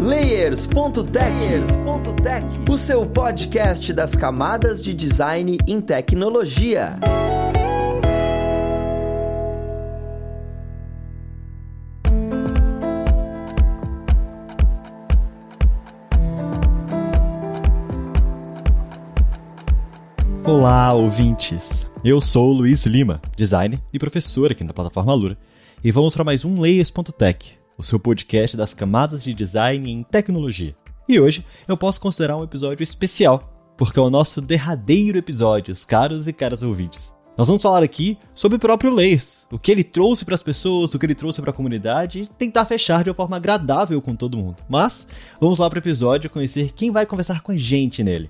Layers.tech, 0.00 1.34
o 2.70 2.78
seu 2.78 3.04
podcast 3.04 3.92
das 3.92 4.16
camadas 4.16 4.80
de 4.80 4.94
design 4.94 5.58
em 5.66 5.78
tecnologia. 5.78 6.98
Olá, 20.42 20.94
ouvintes! 20.94 21.86
Eu 22.02 22.22
sou 22.22 22.48
o 22.48 22.54
Luiz 22.54 22.86
Lima, 22.86 23.20
designer 23.36 23.78
e 23.92 23.98
professor 23.98 24.50
aqui 24.50 24.64
na 24.64 24.72
plataforma 24.72 25.12
Lura, 25.12 25.36
e 25.84 25.92
vamos 25.92 26.14
para 26.14 26.24
mais 26.24 26.42
um 26.42 26.58
Layers.tech, 26.58 27.59
o 27.80 27.82
seu 27.82 27.98
podcast 27.98 28.58
das 28.58 28.74
camadas 28.74 29.24
de 29.24 29.32
design 29.32 29.90
em 29.90 30.02
tecnologia. 30.02 30.76
E 31.08 31.18
hoje 31.18 31.44
eu 31.66 31.78
posso 31.78 31.98
considerar 31.98 32.36
um 32.36 32.44
episódio 32.44 32.82
especial, 32.82 33.72
porque 33.76 33.98
é 33.98 34.02
o 34.02 34.10
nosso 34.10 34.42
derradeiro 34.42 35.16
episódio, 35.16 35.74
caros 35.86 36.28
e 36.28 36.32
caras 36.32 36.62
ouvintes. 36.62 37.14
Nós 37.38 37.46
vamos 37.46 37.62
falar 37.62 37.82
aqui 37.82 38.18
sobre 38.34 38.56
o 38.56 38.60
próprio 38.60 38.92
Layers, 38.92 39.46
o 39.50 39.58
que 39.58 39.72
ele 39.72 39.82
trouxe 39.82 40.26
para 40.26 40.34
as 40.34 40.42
pessoas, 40.42 40.92
o 40.92 40.98
que 40.98 41.06
ele 41.06 41.14
trouxe 41.14 41.40
para 41.40 41.52
a 41.52 41.54
comunidade 41.54 42.20
e 42.20 42.26
tentar 42.26 42.66
fechar 42.66 43.02
de 43.02 43.08
uma 43.08 43.16
forma 43.16 43.36
agradável 43.36 44.02
com 44.02 44.14
todo 44.14 44.36
mundo. 44.36 44.62
Mas 44.68 45.06
vamos 45.40 45.58
lá 45.58 45.70
para 45.70 45.78
o 45.78 45.80
episódio 45.80 46.28
conhecer 46.28 46.72
quem 46.72 46.90
vai 46.90 47.06
conversar 47.06 47.40
com 47.40 47.52
a 47.52 47.56
gente 47.56 48.04
nele. 48.04 48.28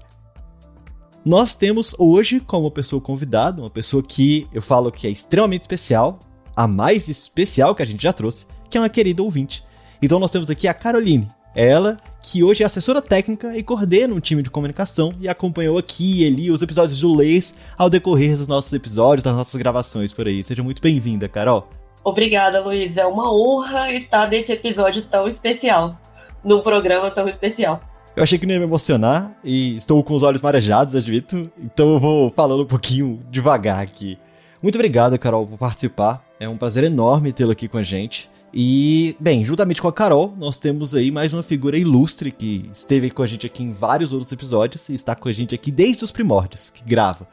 Nós 1.24 1.56
temos 1.56 1.92
hoje 1.98 2.38
como 2.38 2.70
pessoa 2.70 3.02
convidada, 3.02 3.60
uma 3.60 3.68
pessoa 3.68 4.00
que 4.00 4.46
eu 4.52 4.62
falo 4.62 4.92
que 4.92 5.08
é 5.08 5.10
extremamente 5.10 5.62
especial, 5.62 6.20
a 6.54 6.68
mais 6.68 7.08
especial 7.08 7.74
que 7.74 7.82
a 7.82 7.86
gente 7.86 8.02
já 8.02 8.12
trouxe, 8.12 8.46
que 8.70 8.78
é 8.78 8.80
uma 8.80 8.88
querida 8.88 9.22
ouvinte. 9.22 9.64
Então 10.00 10.18
nós 10.18 10.30
temos 10.30 10.48
aqui 10.48 10.66
a 10.66 10.72
Caroline, 10.72 11.28
ela 11.54 11.98
que 12.22 12.44
hoje 12.44 12.62
é 12.62 12.66
assessora 12.66 13.02
técnica 13.02 13.56
e 13.56 13.62
coordena 13.62 14.14
um 14.14 14.20
time 14.20 14.42
de 14.42 14.50
comunicação 14.50 15.12
e 15.20 15.28
acompanhou 15.28 15.76
aqui 15.78 16.22
e 16.22 16.26
ali 16.26 16.50
os 16.50 16.62
episódios 16.62 17.00
do 17.00 17.14
Leis 17.14 17.54
ao 17.76 17.90
decorrer 17.90 18.36
dos 18.36 18.46
nossos 18.46 18.72
episódios, 18.72 19.24
das 19.24 19.34
nossas 19.34 19.58
gravações 19.60 20.12
por 20.12 20.26
aí. 20.26 20.44
Seja 20.44 20.62
muito 20.62 20.80
bem-vinda, 20.80 21.28
Carol. 21.28 21.68
Obrigada, 22.04 22.60
Luiz. 22.60 22.96
É 22.96 23.04
uma 23.04 23.32
honra 23.34 23.92
estar 23.92 24.28
nesse 24.28 24.52
episódio 24.52 25.02
tão 25.02 25.26
especial, 25.26 25.98
num 26.44 26.60
programa 26.60 27.10
tão 27.10 27.28
especial. 27.28 27.80
Eu 28.16 28.22
achei 28.22 28.38
que 28.38 28.46
não 28.46 28.54
ia 28.54 28.58
me 28.58 28.66
emocionar 28.66 29.36
e 29.44 29.76
estou 29.76 30.02
com 30.02 30.14
os 30.14 30.22
olhos 30.22 30.42
marejados, 30.42 30.94
admito, 30.94 31.42
então 31.58 31.92
eu 31.94 32.00
vou 32.00 32.30
falando 32.30 32.64
um 32.64 32.66
pouquinho 32.66 33.20
devagar 33.30 33.80
aqui. 33.80 34.18
Muito 34.62 34.74
obrigado, 34.74 35.18
Carol, 35.18 35.46
por 35.46 35.56
participar. 35.56 36.22
É 36.38 36.48
um 36.48 36.56
prazer 36.56 36.84
enorme 36.84 37.32
tê-la 37.32 37.52
aqui 37.52 37.68
com 37.68 37.78
a 37.78 37.82
gente. 37.82 38.28
E, 38.52 39.16
bem, 39.20 39.44
juntamente 39.44 39.80
com 39.80 39.86
a 39.86 39.92
Carol, 39.92 40.34
nós 40.36 40.58
temos 40.58 40.94
aí 40.94 41.10
mais 41.12 41.32
uma 41.32 41.42
figura 41.42 41.78
ilustre 41.78 42.32
que 42.32 42.68
esteve 42.72 43.10
com 43.10 43.22
a 43.22 43.26
gente 43.26 43.46
aqui 43.46 43.62
em 43.62 43.72
vários 43.72 44.12
outros 44.12 44.32
episódios 44.32 44.88
e 44.88 44.94
está 44.94 45.14
com 45.14 45.28
a 45.28 45.32
gente 45.32 45.54
aqui 45.54 45.70
desde 45.70 46.02
os 46.02 46.10
primórdios, 46.10 46.70
que 46.70 46.82
grava. 46.84 47.28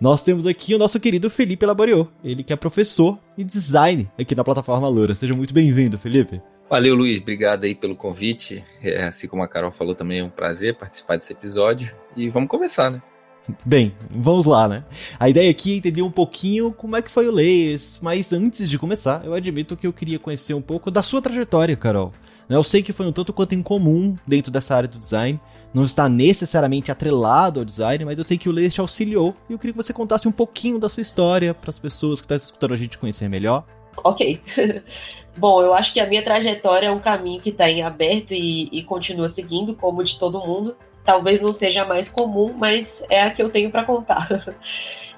Nós 0.00 0.22
temos 0.22 0.46
aqui 0.46 0.74
o 0.74 0.78
nosso 0.78 0.98
querido 0.98 1.28
Felipe 1.28 1.66
Laboriou, 1.66 2.08
ele 2.24 2.42
que 2.42 2.52
é 2.52 2.56
professor 2.56 3.18
e 3.36 3.44
design 3.44 4.10
aqui 4.18 4.34
na 4.34 4.42
plataforma 4.42 4.88
Lura. 4.88 5.14
Seja 5.14 5.34
muito 5.34 5.52
bem-vindo, 5.52 5.98
Felipe. 5.98 6.40
Valeu, 6.68 6.94
Luiz. 6.94 7.20
Obrigado 7.20 7.64
aí 7.64 7.74
pelo 7.74 7.94
convite. 7.94 8.64
É, 8.82 9.04
assim 9.04 9.28
como 9.28 9.42
a 9.42 9.48
Carol 9.48 9.70
falou, 9.70 9.94
também 9.94 10.20
é 10.20 10.24
um 10.24 10.30
prazer 10.30 10.74
participar 10.74 11.18
desse 11.18 11.32
episódio. 11.32 11.94
E 12.16 12.30
vamos 12.30 12.48
começar, 12.48 12.90
né? 12.90 13.02
Bem, 13.64 13.92
vamos 14.08 14.46
lá, 14.46 14.68
né? 14.68 14.84
A 15.18 15.28
ideia 15.28 15.50
aqui 15.50 15.72
é 15.72 15.76
entender 15.76 16.02
um 16.02 16.10
pouquinho 16.10 16.72
como 16.72 16.96
é 16.96 17.02
que 17.02 17.10
foi 17.10 17.26
o 17.26 17.32
Leis, 17.32 17.98
mas 18.00 18.32
antes 18.32 18.70
de 18.70 18.78
começar, 18.78 19.24
eu 19.24 19.34
admito 19.34 19.76
que 19.76 19.86
eu 19.86 19.92
queria 19.92 20.18
conhecer 20.18 20.54
um 20.54 20.62
pouco 20.62 20.90
da 20.90 21.02
sua 21.02 21.20
trajetória, 21.20 21.76
Carol. 21.76 22.12
Eu 22.48 22.62
sei 22.62 22.82
que 22.82 22.92
foi 22.92 23.06
um 23.06 23.12
tanto 23.12 23.32
quanto 23.32 23.54
incomum 23.54 24.14
dentro 24.26 24.52
dessa 24.52 24.76
área 24.76 24.88
do 24.88 24.98
design, 24.98 25.40
não 25.72 25.84
está 25.84 26.08
necessariamente 26.08 26.92
atrelado 26.92 27.60
ao 27.60 27.64
design, 27.64 28.04
mas 28.04 28.18
eu 28.18 28.24
sei 28.24 28.36
que 28.36 28.48
o 28.48 28.52
Leis 28.52 28.74
te 28.74 28.80
auxiliou 28.80 29.34
e 29.48 29.52
eu 29.54 29.58
queria 29.58 29.72
que 29.72 29.82
você 29.82 29.92
contasse 29.92 30.28
um 30.28 30.32
pouquinho 30.32 30.78
da 30.78 30.88
sua 30.88 31.00
história 31.00 31.54
para 31.54 31.70
as 31.70 31.78
pessoas 31.78 32.20
que 32.20 32.26
estão 32.26 32.36
escutando 32.36 32.74
a 32.74 32.76
gente 32.76 32.98
conhecer 32.98 33.28
melhor. 33.28 33.64
Ok. 34.04 34.40
Bom, 35.36 35.62
eu 35.62 35.72
acho 35.72 35.92
que 35.92 36.00
a 36.00 36.06
minha 36.06 36.22
trajetória 36.22 36.88
é 36.88 36.90
um 36.90 36.98
caminho 36.98 37.40
que 37.40 37.48
está 37.48 37.70
em 37.70 37.82
aberto 37.82 38.32
e, 38.34 38.68
e 38.70 38.82
continua 38.82 39.28
seguindo, 39.28 39.74
como 39.74 40.04
de 40.04 40.18
todo 40.18 40.38
mundo 40.38 40.76
talvez 41.04 41.40
não 41.40 41.52
seja 41.52 41.82
a 41.82 41.86
mais 41.86 42.08
comum, 42.08 42.54
mas 42.56 43.02
é 43.10 43.22
a 43.22 43.30
que 43.30 43.42
eu 43.42 43.50
tenho 43.50 43.70
para 43.70 43.84
contar. 43.84 44.28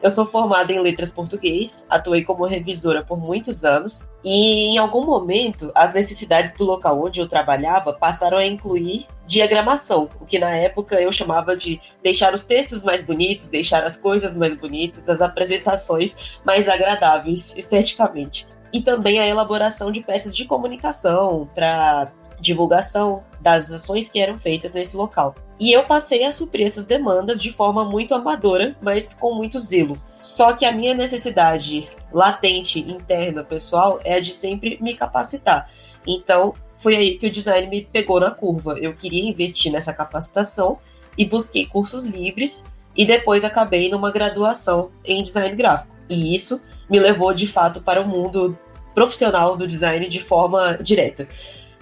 Eu 0.04 0.10
sou 0.10 0.26
formada 0.26 0.70
em 0.70 0.78
letras 0.80 1.10
português, 1.10 1.86
atuei 1.88 2.22
como 2.22 2.44
revisora 2.44 3.02
por 3.02 3.16
muitos 3.16 3.64
anos 3.64 4.06
e 4.22 4.66
em 4.66 4.76
algum 4.76 5.02
momento 5.02 5.72
as 5.74 5.94
necessidades 5.94 6.54
do 6.58 6.64
local 6.66 7.02
onde 7.02 7.20
eu 7.20 7.26
trabalhava 7.26 7.90
passaram 7.90 8.36
a 8.36 8.44
incluir 8.44 9.06
diagramação, 9.26 10.10
o 10.20 10.26
que 10.26 10.38
na 10.38 10.54
época 10.54 11.00
eu 11.00 11.10
chamava 11.10 11.56
de 11.56 11.80
deixar 12.02 12.34
os 12.34 12.44
textos 12.44 12.84
mais 12.84 13.02
bonitos, 13.02 13.48
deixar 13.48 13.82
as 13.82 13.96
coisas 13.96 14.36
mais 14.36 14.54
bonitas, 14.54 15.08
as 15.08 15.22
apresentações 15.22 16.14
mais 16.44 16.68
agradáveis 16.68 17.54
esteticamente. 17.56 18.46
E 18.74 18.82
também 18.82 19.18
a 19.18 19.26
elaboração 19.26 19.90
de 19.90 20.02
peças 20.02 20.36
de 20.36 20.44
comunicação 20.44 21.48
para 21.54 22.12
divulgação 22.40 23.24
das 23.44 23.70
ações 23.70 24.08
que 24.08 24.18
eram 24.18 24.38
feitas 24.38 24.72
nesse 24.72 24.96
local. 24.96 25.34
E 25.60 25.70
eu 25.70 25.84
passei 25.84 26.24
a 26.24 26.32
suprir 26.32 26.66
essas 26.66 26.86
demandas 26.86 27.40
de 27.40 27.52
forma 27.52 27.84
muito 27.84 28.14
amadora, 28.14 28.74
mas 28.80 29.12
com 29.12 29.34
muito 29.34 29.60
zelo. 29.60 30.00
Só 30.22 30.54
que 30.54 30.64
a 30.64 30.72
minha 30.72 30.94
necessidade 30.94 31.86
latente, 32.10 32.80
interna, 32.80 33.44
pessoal, 33.44 34.00
é 34.02 34.18
de 34.18 34.32
sempre 34.32 34.78
me 34.80 34.94
capacitar. 34.94 35.70
Então, 36.06 36.54
foi 36.78 36.96
aí 36.96 37.18
que 37.18 37.26
o 37.26 37.30
design 37.30 37.68
me 37.68 37.82
pegou 37.84 38.18
na 38.18 38.30
curva. 38.30 38.78
Eu 38.78 38.94
queria 38.94 39.28
investir 39.28 39.70
nessa 39.70 39.92
capacitação 39.92 40.78
e 41.18 41.26
busquei 41.26 41.66
cursos 41.66 42.06
livres 42.06 42.64
e 42.96 43.04
depois 43.04 43.44
acabei 43.44 43.90
numa 43.90 44.10
graduação 44.10 44.90
em 45.04 45.22
design 45.22 45.54
gráfico. 45.54 45.94
E 46.08 46.34
isso 46.34 46.62
me 46.88 46.98
levou 46.98 47.34
de 47.34 47.46
fato 47.46 47.82
para 47.82 48.00
o 48.00 48.08
mundo 48.08 48.58
profissional 48.94 49.54
do 49.54 49.66
design 49.66 50.08
de 50.08 50.20
forma 50.20 50.78
direta. 50.80 51.28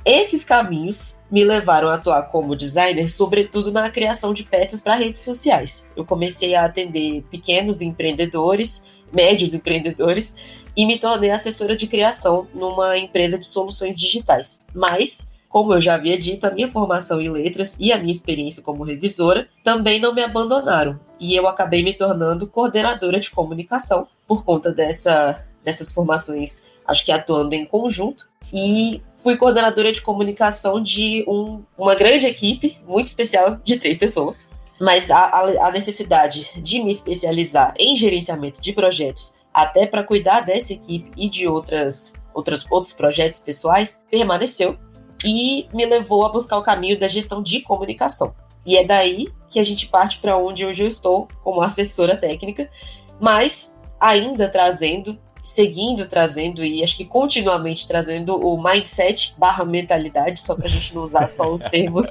Esses 0.04 0.44
caminhos 0.44 1.16
me 1.30 1.44
levaram 1.44 1.88
a 1.88 1.94
atuar 1.94 2.22
como 2.24 2.56
designer, 2.56 3.08
sobretudo 3.08 3.70
na 3.70 3.90
criação 3.90 4.34
de 4.34 4.42
peças 4.42 4.80
para 4.80 4.96
redes 4.96 5.22
sociais. 5.22 5.84
Eu 5.96 6.04
comecei 6.04 6.54
a 6.54 6.64
atender 6.64 7.22
pequenos 7.30 7.80
empreendedores, 7.80 8.82
médios 9.12 9.54
empreendedores, 9.54 10.34
e 10.76 10.84
me 10.86 10.98
tornei 10.98 11.30
assessora 11.30 11.76
de 11.76 11.86
criação 11.86 12.48
numa 12.52 12.98
empresa 12.98 13.38
de 13.38 13.46
soluções 13.46 13.98
digitais. 13.98 14.60
Mas, 14.74 15.26
como 15.48 15.72
eu 15.72 15.80
já 15.80 15.94
havia 15.94 16.18
dito, 16.18 16.46
a 16.46 16.50
minha 16.50 16.70
formação 16.70 17.20
em 17.20 17.30
letras 17.30 17.76
e 17.78 17.92
a 17.92 17.98
minha 17.98 18.12
experiência 18.12 18.62
como 18.62 18.82
revisora 18.82 19.48
também 19.62 20.00
não 20.00 20.14
me 20.14 20.22
abandonaram. 20.22 20.98
E 21.20 21.36
eu 21.36 21.46
acabei 21.46 21.82
me 21.84 21.94
tornando 21.94 22.46
coordenadora 22.48 23.20
de 23.20 23.30
comunicação 23.30 24.08
por 24.26 24.44
conta 24.44 24.72
dessa, 24.72 25.46
dessas 25.62 25.92
formações, 25.92 26.64
acho 26.86 27.04
que 27.04 27.12
atuando 27.12 27.54
em 27.54 27.64
conjunto. 27.64 28.28
E 28.52 29.00
fui 29.22 29.36
coordenadora 29.36 29.92
de 29.92 30.02
comunicação 30.02 30.82
de 30.82 31.24
um, 31.28 31.62
uma 31.78 31.94
grande 31.94 32.26
equipe, 32.26 32.78
muito 32.86 33.06
especial, 33.06 33.56
de 33.62 33.78
três 33.78 33.96
pessoas. 33.96 34.48
Mas 34.80 35.10
a, 35.10 35.18
a, 35.26 35.68
a 35.68 35.70
necessidade 35.70 36.48
de 36.60 36.82
me 36.82 36.90
especializar 36.90 37.72
em 37.78 37.96
gerenciamento 37.96 38.60
de 38.60 38.72
projetos, 38.72 39.32
até 39.54 39.86
para 39.86 40.02
cuidar 40.02 40.40
dessa 40.40 40.72
equipe 40.72 41.10
e 41.16 41.28
de 41.28 41.46
outras, 41.46 42.12
outras, 42.34 42.66
outros 42.70 42.92
projetos 42.92 43.38
pessoais, 43.38 44.02
permaneceu 44.10 44.76
e 45.24 45.68
me 45.72 45.86
levou 45.86 46.26
a 46.26 46.28
buscar 46.30 46.58
o 46.58 46.62
caminho 46.62 46.98
da 46.98 47.06
gestão 47.06 47.42
de 47.42 47.60
comunicação. 47.60 48.34
E 48.66 48.76
é 48.76 48.84
daí 48.84 49.28
que 49.48 49.60
a 49.60 49.64
gente 49.64 49.86
parte 49.86 50.18
para 50.18 50.36
onde 50.36 50.66
hoje 50.66 50.82
eu 50.82 50.88
estou 50.88 51.28
como 51.44 51.62
assessora 51.62 52.16
técnica, 52.16 52.68
mas 53.20 53.72
ainda 54.00 54.48
trazendo 54.48 55.16
seguindo 55.42 56.06
trazendo 56.06 56.64
e 56.64 56.82
acho 56.82 56.96
que 56.96 57.04
continuamente 57.04 57.86
trazendo 57.86 58.36
o 58.36 58.62
mindset 58.62 59.34
barra 59.36 59.64
mentalidade, 59.64 60.40
só 60.40 60.54
para 60.54 60.66
a 60.66 60.70
gente 60.70 60.94
não 60.94 61.02
usar 61.02 61.28
só 61.28 61.50
os 61.50 61.62
termos 61.62 62.06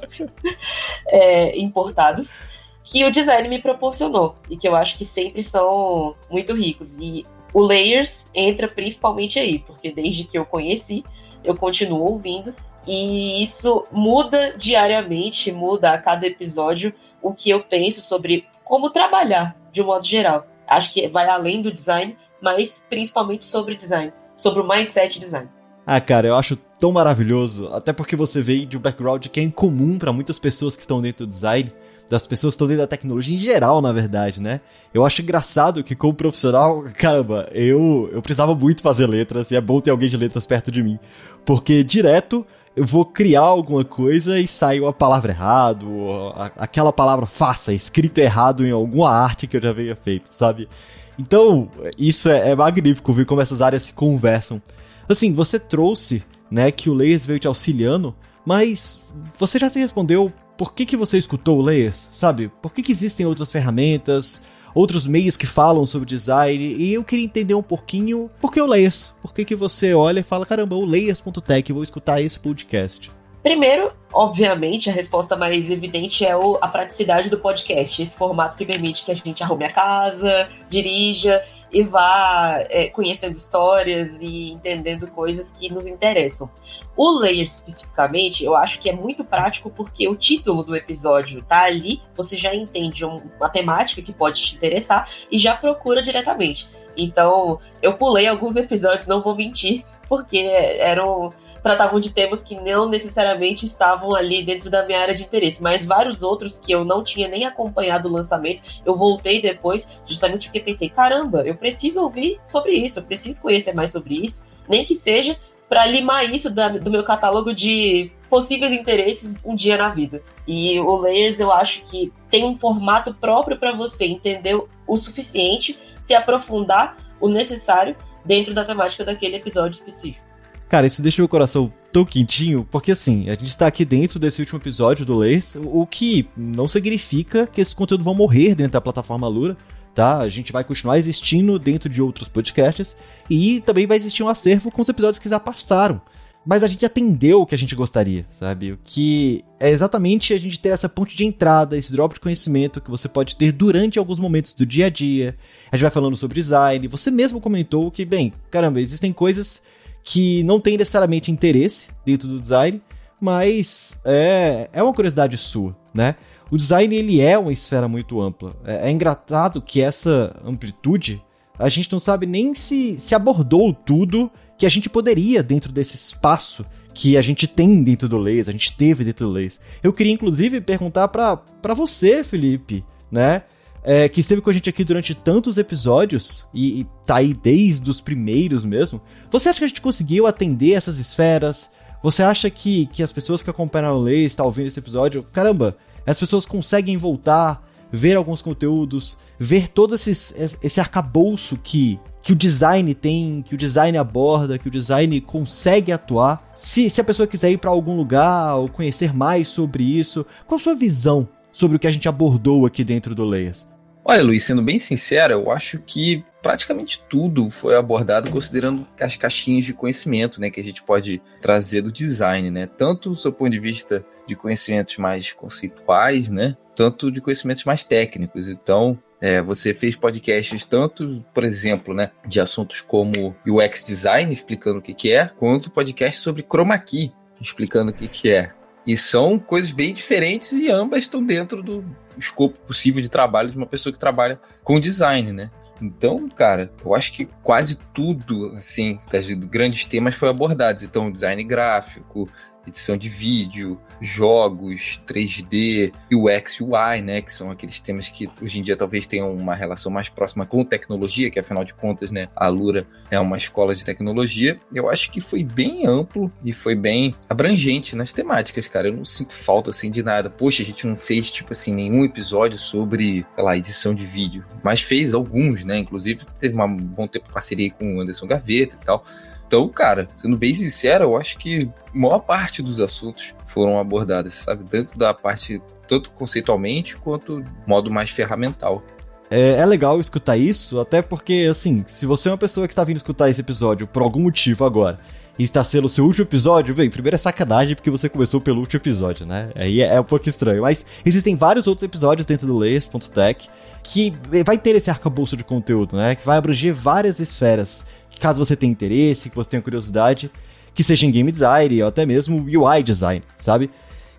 é, 1.07 1.57
importados, 1.57 2.35
que 2.83 3.05
o 3.05 3.11
design 3.11 3.47
me 3.47 3.59
proporcionou 3.59 4.35
e 4.49 4.57
que 4.57 4.67
eu 4.67 4.75
acho 4.75 4.97
que 4.97 5.05
sempre 5.05 5.43
são 5.43 6.15
muito 6.29 6.53
ricos. 6.53 6.97
E 6.97 7.23
o 7.53 7.61
Layers 7.61 8.25
entra 8.33 8.67
principalmente 8.67 9.39
aí, 9.39 9.59
porque 9.59 9.91
desde 9.91 10.23
que 10.23 10.37
eu 10.37 10.45
conheci, 10.45 11.03
eu 11.43 11.55
continuo 11.55 12.01
ouvindo 12.01 12.53
e 12.87 13.41
isso 13.41 13.83
muda 13.91 14.53
diariamente, 14.57 15.51
muda 15.51 15.91
a 15.91 15.97
cada 15.97 16.25
episódio 16.25 16.93
o 17.21 17.33
que 17.33 17.49
eu 17.49 17.61
penso 17.61 18.01
sobre 18.01 18.47
como 18.63 18.89
trabalhar 18.89 19.55
de 19.71 19.81
um 19.81 19.85
modo 19.85 20.05
geral. 20.05 20.45
Acho 20.67 20.91
que 20.91 21.07
vai 21.07 21.27
além 21.27 21.61
do 21.61 21.71
design, 21.71 22.17
mas 22.41 22.85
principalmente 22.89 23.45
sobre 23.45 23.75
design, 23.75 24.11
sobre 24.35 24.61
o 24.61 24.67
mindset 24.67 25.19
design. 25.19 25.47
Ah, 25.85 25.99
cara, 25.99 26.27
eu 26.27 26.35
acho 26.35 26.55
tão 26.55 26.91
maravilhoso, 26.91 27.69
até 27.73 27.91
porque 27.91 28.15
você 28.15 28.41
veio 28.41 28.65
de 28.65 28.77
um 28.77 28.79
background 28.79 29.27
que 29.27 29.39
é 29.39 29.43
incomum 29.43 29.97
para 29.97 30.13
muitas 30.13 30.39
pessoas 30.39 30.75
que 30.75 30.81
estão 30.81 31.01
dentro 31.01 31.25
do 31.25 31.29
design, 31.29 31.71
das 32.09 32.27
pessoas 32.27 32.53
que 32.53 32.55
estão 32.55 32.67
dentro 32.67 32.83
da 32.83 32.87
tecnologia 32.87 33.35
em 33.35 33.39
geral, 33.39 33.81
na 33.81 33.91
verdade, 33.91 34.41
né? 34.41 34.61
Eu 34.93 35.05
acho 35.05 35.21
engraçado 35.21 35.83
que 35.83 35.95
como 35.95 36.13
profissional, 36.13 36.83
caramba, 36.97 37.47
eu 37.51 38.09
eu 38.11 38.21
precisava 38.21 38.53
muito 38.53 38.81
fazer 38.81 39.07
letras 39.07 39.49
e 39.49 39.55
é 39.55 39.61
bom 39.61 39.79
ter 39.79 39.91
alguém 39.91 40.09
de 40.09 40.17
letras 40.17 40.45
perto 40.45 40.71
de 40.71 40.83
mim, 40.83 40.99
porque 41.45 41.83
direto 41.83 42.45
eu 42.75 42.85
vou 42.85 43.05
criar 43.05 43.41
alguma 43.41 43.83
coisa 43.83 44.39
e 44.39 44.47
sai 44.47 44.79
uma 44.79 44.93
palavra 44.93 45.31
errada, 45.31 45.85
ou 45.85 46.33
aquela 46.57 46.93
palavra 46.93 47.25
faça, 47.25 47.73
escrita 47.73 48.21
errado 48.21 48.65
em 48.65 48.71
alguma 48.71 49.09
arte 49.09 49.47
que 49.47 49.57
eu 49.57 49.61
já 49.61 49.73
venha 49.73 49.95
feito, 49.95 50.29
sabe? 50.31 50.69
Então, 51.19 51.69
isso 51.97 52.29
é, 52.29 52.51
é 52.51 52.55
magnífico 52.55 53.13
ver 53.13 53.25
como 53.25 53.41
essas 53.41 53.61
áreas 53.61 53.83
se 53.83 53.93
conversam. 53.93 54.61
Assim, 55.07 55.33
você 55.33 55.59
trouxe, 55.59 56.23
né, 56.49 56.71
que 56.71 56.89
o 56.89 56.93
Layers 56.93 57.25
veio 57.25 57.39
te 57.39 57.47
auxiliando, 57.47 58.15
mas 58.45 59.03
você 59.37 59.59
já 59.59 59.69
se 59.69 59.79
respondeu 59.79 60.31
por 60.57 60.73
que, 60.73 60.85
que 60.85 60.97
você 60.97 61.17
escutou 61.17 61.59
o 61.59 61.61
Layers, 61.61 62.07
sabe? 62.11 62.51
Por 62.61 62.73
que, 62.73 62.83
que 62.83 62.91
existem 62.91 63.25
outras 63.25 63.51
ferramentas, 63.51 64.41
outros 64.73 65.07
meios 65.07 65.35
que 65.35 65.47
falam 65.47 65.85
sobre 65.85 66.07
design, 66.07 66.63
e 66.63 66.93
eu 66.93 67.03
queria 67.03 67.25
entender 67.25 67.53
um 67.53 67.63
pouquinho 67.63 68.29
por 68.39 68.51
que 68.51 68.61
o 68.61 68.65
Layers? 68.65 69.13
Por 69.21 69.33
que, 69.33 69.43
que 69.43 69.55
você 69.55 69.93
olha 69.93 70.19
e 70.19 70.23
fala, 70.23 70.45
caramba, 70.45 70.75
o 70.75 70.85
Layers.tech, 70.85 71.73
vou 71.73 71.83
escutar 71.83 72.21
esse 72.21 72.39
podcast? 72.39 73.11
Primeiro, 73.43 73.91
obviamente, 74.13 74.89
a 74.89 74.93
resposta 74.93 75.35
mais 75.35 75.71
evidente 75.71 76.23
é 76.23 76.35
o, 76.35 76.59
a 76.61 76.67
praticidade 76.67 77.27
do 77.27 77.39
podcast, 77.39 78.01
esse 78.01 78.15
formato 78.15 78.55
que 78.55 78.65
permite 78.65 79.03
que 79.03 79.11
a 79.11 79.15
gente 79.15 79.41
arrume 79.41 79.65
a 79.65 79.71
casa, 79.71 80.47
dirija 80.69 81.43
e 81.71 81.81
vá 81.81 82.63
é, 82.69 82.87
conhecendo 82.89 83.35
histórias 83.35 84.21
e 84.21 84.51
entendendo 84.51 85.09
coisas 85.09 85.51
que 85.51 85.73
nos 85.73 85.87
interessam. 85.87 86.51
O 86.95 87.17
layer 87.17 87.45
especificamente, 87.45 88.43
eu 88.43 88.55
acho 88.55 88.77
que 88.77 88.89
é 88.89 88.93
muito 88.93 89.23
prático 89.23 89.71
porque 89.71 90.07
o 90.07 90.15
título 90.15 90.63
do 90.63 90.75
episódio 90.75 91.41
tá 91.41 91.63
ali, 91.63 91.99
você 92.13 92.37
já 92.37 92.53
entende 92.53 93.03
uma 93.05 93.49
temática 93.49 94.01
que 94.01 94.13
pode 94.13 94.43
te 94.43 94.55
interessar 94.55 95.09
e 95.31 95.39
já 95.39 95.55
procura 95.55 96.01
diretamente. 96.01 96.69
Então, 96.95 97.59
eu 97.81 97.93
pulei 97.93 98.27
alguns 98.27 98.55
episódios, 98.55 99.07
não 99.07 99.21
vou 99.21 99.35
mentir, 99.35 99.83
porque 100.07 100.39
eram 100.77 101.29
tratavam 101.63 101.99
de 101.99 102.11
temas 102.11 102.43
que 102.43 102.55
não 102.55 102.87
necessariamente 102.89 103.65
estavam 103.65 104.15
ali 104.15 104.43
dentro 104.43 104.69
da 104.69 104.85
minha 104.85 104.99
área 104.99 105.13
de 105.13 105.23
interesse, 105.23 105.61
mas 105.61 105.85
vários 105.85 106.23
outros 106.23 106.57
que 106.57 106.71
eu 106.71 106.83
não 106.83 107.03
tinha 107.03 107.27
nem 107.27 107.45
acompanhado 107.45 108.09
o 108.09 108.11
lançamento, 108.11 108.61
eu 108.85 108.95
voltei 108.95 109.41
depois, 109.41 109.87
justamente 110.05 110.47
porque 110.47 110.59
pensei, 110.59 110.89
caramba, 110.89 111.43
eu 111.45 111.55
preciso 111.55 112.01
ouvir 112.01 112.39
sobre 112.45 112.73
isso, 112.73 112.99
eu 112.99 113.03
preciso 113.03 113.41
conhecer 113.41 113.73
mais 113.73 113.91
sobre 113.91 114.15
isso, 114.15 114.43
nem 114.67 114.85
que 114.85 114.95
seja 114.95 115.37
para 115.69 115.85
limar 115.85 116.29
isso 116.29 116.49
da, 116.49 116.67
do 116.67 116.91
meu 116.91 117.03
catálogo 117.03 117.53
de 117.53 118.11
possíveis 118.29 118.73
interesses 118.73 119.37
um 119.43 119.55
dia 119.55 119.77
na 119.77 119.89
vida. 119.89 120.21
E 120.47 120.79
o 120.79 120.95
Layers 120.95 121.39
eu 121.39 121.51
acho 121.51 121.81
que 121.83 122.11
tem 122.29 122.43
um 122.43 122.57
formato 122.57 123.13
próprio 123.13 123.57
para 123.57 123.71
você 123.71 124.05
entender 124.05 124.61
o 124.87 124.97
suficiente, 124.97 125.79
se 126.01 126.13
aprofundar 126.13 126.97
o 127.21 127.29
necessário 127.29 127.95
dentro 128.25 128.53
da 128.53 128.65
temática 128.65 129.05
daquele 129.05 129.37
episódio 129.37 129.77
específico. 129.77 130.30
Cara, 130.71 130.87
isso 130.87 131.01
deixa 131.01 131.21
meu 131.21 131.27
coração 131.27 131.69
tão 131.91 132.05
quentinho, 132.05 132.65
porque 132.71 132.93
assim, 132.93 133.29
a 133.29 133.33
gente 133.33 133.49
está 133.49 133.67
aqui 133.67 133.83
dentro 133.83 134.17
desse 134.17 134.39
último 134.39 134.57
episódio 134.57 135.05
do 135.05 135.17
Lace, 135.17 135.59
o 135.61 135.85
que 135.85 136.29
não 136.37 136.65
significa 136.65 137.45
que 137.45 137.59
esses 137.59 137.73
conteúdos 137.73 138.05
vão 138.05 138.15
morrer 138.15 138.55
dentro 138.55 138.71
da 138.71 138.79
plataforma 138.79 139.27
Lura, 139.27 139.57
tá? 139.93 140.19
A 140.19 140.29
gente 140.29 140.53
vai 140.53 140.63
continuar 140.63 140.97
existindo 140.97 141.59
dentro 141.59 141.89
de 141.89 142.01
outros 142.01 142.29
podcasts 142.29 142.95
e 143.29 143.59
também 143.59 143.85
vai 143.85 143.97
existir 143.97 144.23
um 144.23 144.29
acervo 144.29 144.71
com 144.71 144.81
os 144.81 144.87
episódios 144.87 145.19
que 145.19 145.27
já 145.27 145.41
passaram. 145.41 146.01
Mas 146.45 146.63
a 146.63 146.69
gente 146.69 146.85
atendeu 146.85 147.41
o 147.41 147.45
que 147.45 147.53
a 147.53 147.57
gente 147.57 147.75
gostaria, 147.75 148.25
sabe? 148.39 148.71
O 148.71 148.79
que 148.81 149.43
é 149.59 149.69
exatamente 149.69 150.33
a 150.33 150.39
gente 150.39 150.57
ter 150.57 150.69
essa 150.69 150.87
ponte 150.87 151.17
de 151.17 151.25
entrada, 151.25 151.77
esse 151.77 151.91
drop 151.91 152.13
de 152.13 152.21
conhecimento 152.21 152.79
que 152.79 152.89
você 152.89 153.09
pode 153.09 153.35
ter 153.35 153.51
durante 153.51 153.99
alguns 153.99 154.19
momentos 154.19 154.53
do 154.53 154.65
dia 154.65 154.85
a 154.85 154.89
dia. 154.89 155.35
A 155.69 155.75
gente 155.75 155.83
vai 155.83 155.91
falando 155.91 156.15
sobre 156.15 156.35
design. 156.35 156.87
Você 156.87 157.11
mesmo 157.11 157.41
comentou 157.41 157.91
que, 157.91 158.05
bem, 158.05 158.31
caramba, 158.49 158.79
existem 158.79 159.11
coisas 159.11 159.63
que 160.03 160.43
não 160.43 160.59
tem 160.59 160.77
necessariamente 160.77 161.31
interesse 161.31 161.89
dentro 162.05 162.27
do 162.27 162.39
design, 162.39 162.81
mas 163.19 163.99
é, 164.03 164.69
é 164.73 164.81
uma 164.81 164.93
curiosidade 164.93 165.37
sua, 165.37 165.75
né? 165.93 166.15
O 166.49 166.57
design 166.57 166.93
ele 166.93 167.21
é 167.21 167.37
uma 167.37 167.53
esfera 167.53 167.87
muito 167.87 168.19
ampla. 168.19 168.55
É, 168.65 168.89
é 168.89 168.91
engraçado 168.91 169.61
que 169.61 169.81
essa 169.81 170.35
amplitude 170.43 171.23
a 171.57 171.69
gente 171.69 171.91
não 171.91 171.99
sabe 171.99 172.25
nem 172.25 172.53
se, 172.55 172.99
se 172.99 173.13
abordou 173.13 173.73
tudo 173.73 174.31
que 174.57 174.65
a 174.65 174.69
gente 174.69 174.89
poderia 174.89 175.43
dentro 175.43 175.71
desse 175.71 175.95
espaço 175.95 176.65
que 176.93 177.15
a 177.15 177.21
gente 177.21 177.47
tem 177.47 177.81
dentro 177.83 178.09
do 178.09 178.17
Leis, 178.17 178.49
a 178.49 178.51
gente 178.51 178.75
teve 178.75 179.03
dentro 179.03 179.27
do 179.27 179.31
Leis. 179.31 179.59
Eu 179.81 179.93
queria 179.93 180.11
inclusive 180.11 180.59
perguntar 180.59 181.07
para 181.07 181.73
você, 181.73 182.23
Felipe, 182.23 182.83
né? 183.09 183.43
É, 183.83 184.07
que 184.07 184.19
esteve 184.19 184.41
com 184.41 184.49
a 184.49 184.53
gente 184.53 184.69
aqui 184.69 184.83
durante 184.83 185.15
tantos 185.15 185.57
episódios 185.57 186.47
e, 186.53 186.81
e 186.81 186.87
tá 187.05 187.17
aí 187.17 187.33
desde 187.33 187.89
os 187.89 187.99
primeiros 187.99 188.63
mesmo. 188.63 189.01
Você 189.29 189.49
acha 189.49 189.59
que 189.59 189.65
a 189.65 189.67
gente 189.67 189.81
conseguiu 189.81 190.27
atender 190.27 190.73
essas 190.73 190.97
esferas? 190.97 191.71
Você 192.03 192.23
acha 192.23 192.49
que, 192.49 192.87
que 192.87 193.03
as 193.03 193.11
pessoas 193.11 193.41
que 193.41 193.49
acompanham 193.49 193.95
o 193.95 194.01
Lei 194.01 194.25
estão 194.25 194.45
ouvindo 194.45 194.67
esse 194.67 194.79
episódio, 194.79 195.23
caramba, 195.23 195.75
as 196.05 196.19
pessoas 196.19 196.45
conseguem 196.45 196.97
voltar, 196.97 197.67
ver 197.91 198.15
alguns 198.15 198.41
conteúdos, 198.41 199.17
ver 199.39 199.67
todo 199.67 199.95
esses, 199.95 200.33
esse 200.63 200.79
arcabouço 200.79 201.57
que, 201.57 201.99
que 202.21 202.33
o 202.33 202.35
design 202.35 202.93
tem, 202.95 203.43
que 203.43 203.53
o 203.53 203.57
design 203.57 203.97
aborda, 203.97 204.57
que 204.57 204.67
o 204.67 204.71
design 204.71 205.19
consegue 205.21 205.91
atuar. 205.91 206.51
Se, 206.55 206.89
se 206.89 207.01
a 207.01 207.03
pessoa 207.03 207.27
quiser 207.27 207.51
ir 207.51 207.57
para 207.57 207.69
algum 207.69 207.95
lugar 207.95 208.55
ou 208.55 208.67
conhecer 208.67 209.13
mais 209.13 209.47
sobre 209.47 209.83
isso, 209.83 210.25
qual 210.47 210.59
a 210.59 210.63
sua 210.63 210.75
visão 210.75 211.27
sobre 211.51 211.77
o 211.77 211.79
que 211.79 211.87
a 211.87 211.91
gente 211.91 212.07
abordou 212.07 212.65
aqui 212.65 212.83
dentro 212.83 213.13
do 213.13 213.25
Leias? 213.25 213.69
Olha, 214.03 214.23
Luiz, 214.23 214.43
sendo 214.43 214.63
bem 214.63 214.79
sincero, 214.79 215.33
eu 215.33 215.51
acho 215.51 215.77
que 215.79 216.23
praticamente 216.41 217.03
tudo 217.07 217.49
foi 217.51 217.75
abordado 217.75 218.31
considerando 218.31 218.87
as 218.99 219.15
caixinhas 219.15 219.63
de 219.63 219.73
conhecimento, 219.73 220.41
né, 220.41 220.49
que 220.49 220.59
a 220.59 220.63
gente 220.63 220.81
pode 220.81 221.21
trazer 221.39 221.83
do 221.83 221.91
design, 221.91 222.49
né, 222.49 222.65
tanto 222.65 223.11
do 223.11 223.15
seu 223.15 223.31
ponto 223.31 223.51
de 223.51 223.59
vista 223.59 224.03
de 224.25 224.35
conhecimentos 224.35 224.97
mais 224.97 225.31
conceituais, 225.31 226.29
né, 226.29 226.57
tanto 226.75 227.11
de 227.11 227.21
conhecimentos 227.21 227.63
mais 227.63 227.83
técnicos. 227.83 228.49
Então, 228.49 228.97
é, 229.21 229.39
você 229.39 229.71
fez 229.71 229.95
podcasts 229.95 230.65
tanto, 230.65 231.23
por 231.31 231.43
exemplo, 231.43 231.93
né, 231.93 232.09
de 232.27 232.41
assuntos 232.41 232.81
como 232.81 233.35
UX 233.45 233.83
design, 233.83 234.33
explicando 234.33 234.79
o 234.79 234.81
que, 234.81 234.95
que 234.95 235.13
é, 235.13 235.27
quanto 235.27 235.69
podcast 235.69 236.19
sobre 236.19 236.41
chroma 236.41 236.77
key, 236.79 237.11
explicando 237.39 237.91
o 237.91 237.93
que, 237.93 238.07
que 238.07 238.31
é. 238.31 238.51
E 238.85 238.97
são 238.97 239.37
coisas 239.37 239.71
bem 239.71 239.93
diferentes 239.93 240.51
e 240.53 240.69
ambas 240.69 241.03
estão 241.03 241.23
dentro 241.23 241.61
do 241.61 241.85
escopo 242.17 242.57
possível 242.65 243.01
de 243.01 243.09
trabalho 243.09 243.51
de 243.51 243.57
uma 243.57 243.67
pessoa 243.67 243.93
que 243.93 243.99
trabalha 243.99 244.39
com 244.63 244.79
design, 244.79 245.31
né? 245.31 245.51
Então, 245.81 246.29
cara, 246.29 246.71
eu 246.85 246.93
acho 246.93 247.11
que 247.11 247.27
quase 247.41 247.77
tudo, 247.93 248.53
assim, 248.55 248.99
das 249.11 249.27
grandes 249.31 249.83
temas 249.85 250.13
foi 250.13 250.29
abordado. 250.29 250.83
Então, 250.85 251.11
design 251.11 251.43
gráfico, 251.43 252.29
edição 252.67 252.97
de 252.97 253.09
vídeo, 253.09 253.79
jogos, 253.99 255.01
3D, 255.07 255.93
UX 256.11 256.55
e 256.55 256.63
UI, 256.63 257.01
né, 257.01 257.21
que 257.21 257.31
são 257.31 257.51
aqueles 257.51 257.79
temas 257.79 258.09
que 258.09 258.29
hoje 258.41 258.59
em 258.59 258.63
dia 258.63 258.75
talvez 258.75 259.07
tenham 259.07 259.33
uma 259.33 259.55
relação 259.55 259.91
mais 259.91 260.09
próxima 260.09 260.45
com 260.45 260.63
tecnologia, 260.63 261.29
que 261.29 261.39
afinal 261.39 261.63
de 261.63 261.73
contas, 261.73 262.11
né, 262.11 262.27
a 262.35 262.47
Lura 262.47 262.85
é 263.09 263.19
uma 263.19 263.37
escola 263.37 263.75
de 263.75 263.83
tecnologia. 263.83 264.59
Eu 264.73 264.89
acho 264.89 265.11
que 265.11 265.19
foi 265.19 265.43
bem 265.43 265.85
amplo 265.85 266.31
e 266.43 266.53
foi 266.53 266.75
bem 266.75 267.13
abrangente 267.29 267.95
nas 267.95 268.13
temáticas, 268.13 268.67
cara. 268.67 268.87
Eu 268.87 268.97
não 268.97 269.05
sinto 269.05 269.33
falta 269.33 269.69
assim 269.69 269.91
de 269.91 270.01
nada. 270.01 270.29
Poxa, 270.29 270.63
a 270.63 270.65
gente 270.65 270.87
não 270.87 270.95
fez 270.95 271.29
tipo 271.29 271.51
assim 271.51 271.73
nenhum 271.73 272.05
episódio 272.05 272.57
sobre, 272.57 273.25
sei 273.33 273.43
lá, 273.43 273.57
edição 273.57 273.93
de 273.93 274.05
vídeo, 274.05 274.45
mas 274.63 274.81
fez 274.81 275.13
alguns, 275.13 275.65
né? 275.65 275.77
Inclusive 275.77 276.25
teve 276.39 276.59
um 276.59 276.77
bom 276.77 277.05
tempo 277.05 277.31
parceria 277.31 277.69
com 277.71 277.97
o 277.97 278.01
Anderson 278.01 278.27
Gaveta 278.27 278.77
e 278.81 278.85
tal. 278.85 279.05
Então, 279.51 279.67
cara, 279.67 280.07
sendo 280.15 280.37
bem 280.37 280.53
sincero, 280.53 281.03
eu 281.03 281.17
acho 281.17 281.37
que 281.37 281.69
a 281.93 281.97
maior 281.97 282.19
parte 282.19 282.61
dos 282.61 282.79
assuntos 282.79 283.33
foram 283.45 283.77
abordados, 283.77 284.31
sabe? 284.35 284.63
Dentro 284.63 284.97
da 284.97 285.13
parte, 285.13 285.61
tanto 285.89 286.09
conceitualmente 286.11 286.95
quanto 286.95 287.43
modo 287.67 287.91
mais 287.91 288.09
ferramental. 288.09 288.81
É, 289.29 289.57
é, 289.57 289.65
legal 289.65 289.99
escutar 289.99 290.37
isso, 290.37 290.79
até 290.79 291.01
porque, 291.01 291.49
assim, 291.51 291.83
se 291.85 292.05
você 292.05 292.29
é 292.29 292.31
uma 292.31 292.37
pessoa 292.37 292.65
que 292.65 292.71
está 292.71 292.85
vindo 292.85 292.95
escutar 292.95 293.29
esse 293.29 293.41
episódio 293.41 293.85
por 293.87 294.01
algum 294.01 294.21
motivo 294.21 294.63
agora, 294.63 295.01
e 295.37 295.43
está 295.43 295.61
sendo 295.65 295.85
o 295.85 295.89
seu 295.89 296.05
último 296.05 296.23
episódio, 296.23 296.73
bem, 296.73 296.89
primeiro 296.89 297.15
é 297.15 297.17
sacanagem 297.17 297.75
porque 297.75 297.89
você 297.89 298.07
começou 298.07 298.39
pelo 298.39 298.61
último 298.61 298.79
episódio, 298.79 299.27
né? 299.27 299.49
Aí 299.55 299.81
é, 299.81 299.95
é 299.95 299.99
um 299.99 300.03
pouco 300.05 300.29
estranho, 300.29 300.61
mas 300.61 300.85
existem 301.05 301.35
vários 301.35 301.67
outros 301.67 301.83
episódios 301.83 302.25
dentro 302.25 302.47
do 302.47 302.57
Layers.tech 302.57 303.49
que 303.83 304.13
vai 304.45 304.57
ter 304.57 304.75
esse 304.75 304.89
arcabouço 304.89 305.35
de 305.35 305.43
conteúdo, 305.43 305.97
né? 305.97 306.15
Que 306.15 306.25
vai 306.25 306.37
abranger 306.37 306.73
várias 306.73 307.19
esferas 307.19 307.85
caso 308.21 308.43
você 308.43 308.55
tenha 308.55 308.71
interesse, 308.71 309.29
que 309.29 309.35
você 309.35 309.49
tenha 309.49 309.61
curiosidade, 309.61 310.31
que 310.73 310.83
seja 310.83 311.05
em 311.05 311.11
game 311.11 311.31
design 311.31 311.81
ou 311.81 311.89
até 311.89 312.05
mesmo 312.05 312.45
UI 312.45 312.83
design, 312.83 313.23
sabe? 313.37 313.69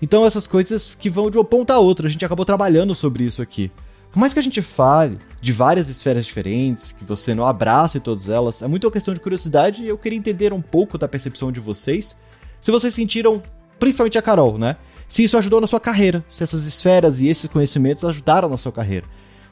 Então 0.03 0.27
essas 0.27 0.47
coisas 0.47 0.95
que 0.95 1.09
vão 1.09 1.31
de 1.31 1.39
uma 1.39 1.45
ponta 1.45 1.75
a 1.75 1.79
outra, 1.79 2.09
a 2.09 2.11
gente 2.11 2.25
acabou 2.25 2.45
trabalhando 2.45 2.95
sobre 2.95 3.25
isso 3.25 3.41
aqui. 3.41 3.71
Por 4.11 4.19
mais 4.19 4.35
que 4.35 4.39
a 4.39 4.43
gente 4.43 4.61
fale 4.61 5.19
de 5.41 5.53
várias 5.53 5.89
esferas 5.89 6.27
diferentes, 6.27 6.93
que 6.93 7.05
você 7.05 7.35
não 7.35 7.47
abrace 7.47 7.99
todas 7.99 8.29
elas, 8.29 8.61
é 8.61 8.69
muito 8.69 8.85
uma 8.85 8.91
questão 8.91 9.15
de 9.15 9.21
curiosidade 9.21 9.83
e 9.83 9.89
eu 9.89 9.97
queria 9.97 10.19
entender 10.19 10.53
um 10.53 10.61
pouco 10.61 10.99
da 10.99 11.09
percepção 11.09 11.51
de 11.51 11.61
vocês. 11.61 12.19
Se 12.61 12.71
vocês 12.71 12.93
sentiram, 12.93 13.41
principalmente 13.79 14.19
a 14.19 14.23
Carol, 14.23 14.59
né? 14.59 14.77
Se 15.09 15.25
isso 15.25 15.39
ajudou 15.39 15.61
na 15.61 15.67
sua 15.67 15.81
carreira, 15.81 16.25
se 16.31 16.43
essas 16.43 16.67
esferas 16.67 17.21
e 17.21 17.29
esses 17.29 17.49
conhecimentos 17.51 18.05
ajudaram 18.05 18.49
na 18.49 18.59
sua 18.59 18.73
carreira. 18.73 19.07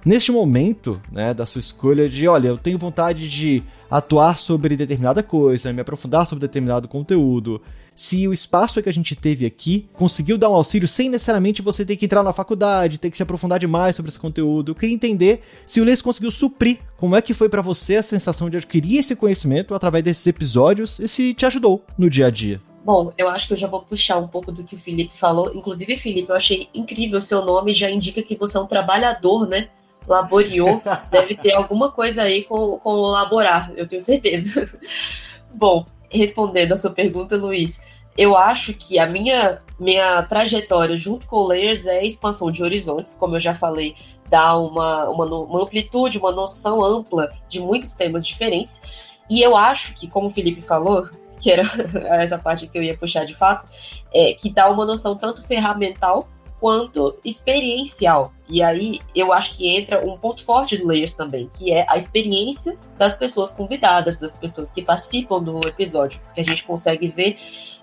Neste 0.05 0.33
momento, 0.33 1.01
né, 1.11 1.35
da 1.35 1.47
sua 1.47 1.61
escolha 1.61 2.09
de, 2.09 2.27
olha, 2.27 2.49
eu 2.49 2.59
tenho 2.59 2.79
vontade 2.79 3.29
de 3.29 3.63
atuar 3.91 4.39
sobre 4.39 4.77
determinada 4.77 5.23
coisa, 5.23 5.73
me 5.73 5.81
aprofundar 5.81 6.27
sobre 6.27 6.41
determinado 6.41 6.89
conteúdo, 6.89 7.61
se 7.95 8.27
o 8.27 8.33
espaço 8.33 8.83
que 8.83 8.89
a 8.89 8.93
gente 8.93 9.15
teve 9.15 9.45
aqui 9.45 9.87
conseguiu 9.93 10.39
dar 10.39 10.49
um 10.49 10.55
auxílio 10.55 10.89
sem 10.89 11.11
necessariamente 11.11 11.61
você 11.61 11.85
ter 11.85 11.97
que 11.97 12.07
entrar 12.07 12.23
na 12.23 12.33
faculdade, 12.33 12.99
ter 12.99 13.11
que 13.11 13.17
se 13.17 13.23
aprofundar 13.23 13.59
demais 13.59 13.95
sobre 13.95 14.09
esse 14.09 14.19
conteúdo. 14.19 14.71
Eu 14.71 14.75
queria 14.75 14.95
entender 14.95 15.43
se 15.67 15.83
o 15.83 15.85
Leis 15.85 16.01
conseguiu 16.01 16.31
suprir 16.31 16.79
como 16.97 17.15
é 17.15 17.21
que 17.21 17.35
foi 17.35 17.51
para 17.51 17.61
você 17.61 17.97
a 17.97 18.03
sensação 18.03 18.49
de 18.49 18.57
adquirir 18.57 19.01
esse 19.01 19.15
conhecimento 19.15 19.75
através 19.75 20.03
desses 20.03 20.27
episódios 20.27 20.99
e 20.99 21.07
se 21.07 21.35
te 21.35 21.45
ajudou 21.45 21.85
no 21.99 22.09
dia 22.09 22.29
a 22.29 22.31
dia. 22.31 22.61
Bom, 22.83 23.13
eu 23.19 23.29
acho 23.29 23.47
que 23.47 23.53
eu 23.53 23.59
já 23.59 23.67
vou 23.67 23.83
puxar 23.83 24.17
um 24.17 24.29
pouco 24.29 24.51
do 24.51 24.65
que 24.65 24.75
o 24.77 24.79
Felipe 24.79 25.19
falou. 25.19 25.53
Inclusive, 25.55 25.99
Felipe, 25.99 26.31
eu 26.31 26.37
achei 26.37 26.69
incrível 26.73 27.19
o 27.19 27.23
seu 27.23 27.45
nome, 27.45 27.75
já 27.75 27.91
indica 27.91 28.23
que 28.23 28.35
você 28.35 28.57
é 28.57 28.61
um 28.61 28.67
trabalhador, 28.67 29.47
né? 29.47 29.69
Laboriou. 30.07 30.83
Deve 31.11 31.35
ter 31.37 31.53
alguma 31.53 31.91
coisa 31.91 32.23
aí 32.23 32.45
com, 32.45 32.79
com 32.79 32.93
laborar, 32.93 33.73
eu 33.77 33.87
tenho 33.87 34.03
certeza. 34.03 34.71
Bom, 35.53 35.85
respondendo 36.09 36.73
a 36.73 36.77
sua 36.77 36.91
pergunta, 36.91 37.37
Luiz, 37.37 37.81
eu 38.17 38.37
acho 38.37 38.75
que 38.75 38.99
a 38.99 39.07
minha, 39.07 39.63
minha 39.79 40.23
trajetória 40.23 40.97
junto 40.97 41.27
com 41.27 41.37
o 41.37 41.47
Layers 41.47 41.87
é 41.87 41.99
a 41.99 42.05
expansão 42.05 42.51
de 42.51 42.63
horizontes, 42.63 43.15
como 43.15 43.37
eu 43.37 43.41
já 43.41 43.55
falei, 43.55 43.95
dá 44.29 44.57
uma, 44.57 45.09
uma, 45.09 45.25
uma 45.25 45.63
amplitude, 45.63 46.19
uma 46.19 46.33
noção 46.33 46.85
ampla 46.85 47.33
de 47.49 47.61
muitos 47.61 47.95
temas 47.95 48.27
diferentes. 48.27 48.81
E 49.29 49.41
eu 49.41 49.57
acho 49.57 49.95
que, 49.95 50.09
como 50.09 50.29
o 50.29 50.31
Felipe 50.31 50.61
falou, 50.61 51.09
que 51.39 51.51
era 51.51 51.63
essa 52.21 52.37
parte 52.37 52.67
que 52.67 52.77
eu 52.77 52.83
ia 52.83 52.97
puxar 52.97 53.25
de 53.25 53.35
fato, 53.35 53.71
é, 54.13 54.35
que 54.35 54.51
dá 54.51 54.69
uma 54.69 54.85
noção 54.85 55.17
tanto 55.17 55.43
ferramental 55.47 56.29
quanto 56.61 57.19
experiencial. 57.25 58.33
E 58.49 58.63
aí 58.63 59.01
eu 59.15 59.33
acho 59.33 59.57
que 59.57 59.69
entra 59.69 60.07
um 60.07 60.19
ponto 60.19 60.45
forte 60.45 60.77
do 60.77 60.87
Layers 60.87 61.15
também, 61.15 61.49
que 61.57 61.73
é 61.73 61.87
a 61.89 61.97
experiência 61.97 62.77
das 62.99 63.15
pessoas 63.15 63.51
convidadas, 63.51 64.19
das 64.19 64.39
pessoas 64.39 64.71
que 64.71 64.83
participam 64.83 65.43
do 65.43 65.59
episódio, 65.67 66.21
porque 66.21 66.43
a 66.43 66.45
gente 66.45 66.65
consegue 66.65 67.09
ver 67.09 67.39